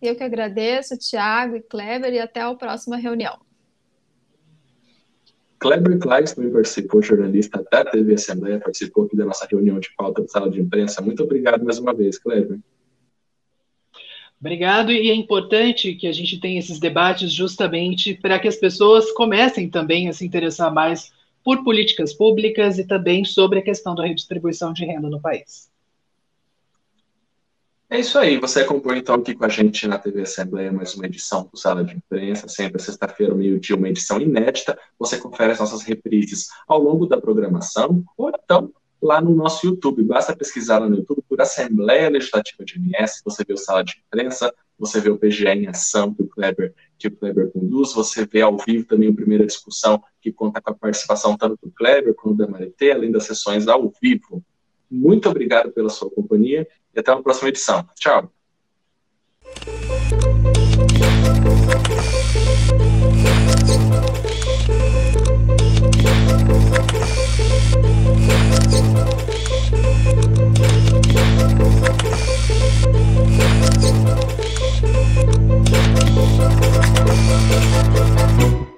Eu 0.00 0.14
que 0.14 0.22
agradeço, 0.22 0.98
Tiago 0.98 1.56
e 1.56 1.62
Kleber, 1.62 2.12
e 2.12 2.18
até 2.18 2.40
a 2.40 2.54
próxima 2.54 2.96
reunião. 2.96 3.45
Kleber 5.66 5.98
Kleis 5.98 6.32
também 6.32 6.52
participou, 6.52 7.02
jornalista 7.02 7.64
da 7.72 7.84
TV 7.84 8.14
Assembleia, 8.14 8.60
participou 8.60 9.04
aqui 9.04 9.16
da 9.16 9.24
nossa 9.24 9.48
reunião 9.50 9.80
de 9.80 9.88
pauta 9.96 10.22
da 10.22 10.28
sala 10.28 10.48
de 10.48 10.60
imprensa. 10.60 11.02
Muito 11.02 11.24
obrigado 11.24 11.64
mais 11.64 11.80
uma 11.80 11.92
vez, 11.92 12.18
Kleber. 12.18 12.60
Obrigado, 14.38 14.92
e 14.92 15.10
é 15.10 15.14
importante 15.14 15.94
que 15.94 16.06
a 16.06 16.12
gente 16.12 16.38
tenha 16.38 16.60
esses 16.60 16.78
debates 16.78 17.32
justamente 17.32 18.14
para 18.14 18.38
que 18.38 18.46
as 18.46 18.54
pessoas 18.54 19.10
comecem 19.10 19.68
também 19.68 20.08
a 20.08 20.12
se 20.12 20.24
interessar 20.24 20.72
mais 20.72 21.10
por 21.42 21.64
políticas 21.64 22.12
públicas 22.14 22.78
e 22.78 22.86
também 22.86 23.24
sobre 23.24 23.58
a 23.58 23.62
questão 23.62 23.94
da 23.94 24.06
redistribuição 24.06 24.72
de 24.72 24.84
renda 24.84 25.08
no 25.08 25.20
país. 25.20 25.68
É 27.88 28.00
isso 28.00 28.18
aí, 28.18 28.36
você 28.36 28.62
acompanha 28.62 28.98
então 28.98 29.14
aqui 29.14 29.32
com 29.32 29.44
a 29.44 29.48
gente 29.48 29.86
na 29.86 29.96
TV 29.96 30.22
Assembleia 30.22 30.72
mais 30.72 30.96
uma 30.96 31.06
edição 31.06 31.48
do 31.52 31.56
Sala 31.56 31.84
de 31.84 31.94
Imprensa, 31.94 32.48
sempre 32.48 32.82
sexta-feira, 32.82 33.32
meio-dia, 33.32 33.76
uma 33.76 33.88
edição 33.88 34.20
inédita. 34.20 34.76
Você 34.98 35.16
confere 35.18 35.52
as 35.52 35.60
nossas 35.60 35.82
reprises 35.82 36.48
ao 36.66 36.80
longo 36.80 37.06
da 37.06 37.20
programação, 37.20 38.02
ou 38.18 38.28
então 38.30 38.72
lá 39.00 39.20
no 39.20 39.32
nosso 39.36 39.64
YouTube. 39.64 40.02
Basta 40.02 40.34
pesquisar 40.34 40.78
lá 40.78 40.88
no 40.88 40.96
YouTube 40.96 41.22
por 41.28 41.40
Assembleia 41.40 42.10
Legislativa 42.10 42.64
de 42.64 42.74
MS, 42.74 43.22
você 43.24 43.44
vê 43.46 43.54
o 43.54 43.56
Sala 43.56 43.84
de 43.84 43.94
Imprensa, 44.04 44.52
você 44.76 45.00
vê 45.00 45.08
o 45.08 45.16
PGE 45.16 45.46
em 45.46 45.68
ação 45.68 46.12
que 46.12 46.24
o 46.24 46.28
Kleber, 46.28 46.74
que 46.98 47.06
o 47.06 47.16
Kleber 47.16 47.52
conduz, 47.52 47.94
você 47.94 48.26
vê 48.26 48.42
ao 48.42 48.56
vivo 48.58 48.84
também 48.84 49.10
a 49.10 49.14
primeira 49.14 49.46
discussão 49.46 50.02
que 50.20 50.32
conta 50.32 50.60
com 50.60 50.70
a 50.70 50.74
participação 50.74 51.36
tanto 51.36 51.56
do 51.62 51.70
Kleber 51.70 52.14
quanto 52.14 52.38
da 52.38 52.48
Marité, 52.48 52.90
além 52.90 53.12
das 53.12 53.22
sessões 53.22 53.68
ao 53.68 53.92
vivo. 54.02 54.44
Muito 54.90 55.28
obrigado 55.28 55.70
pela 55.72 55.88
sua 55.88 56.10
companhia 56.10 56.66
e 56.96 57.00
até 57.00 57.12
a 57.12 57.22
próxima 57.22 57.50
edição. 57.50 57.86
Tchau! 57.94 58.32
Thank 59.48 60.16
you. 78.40 78.75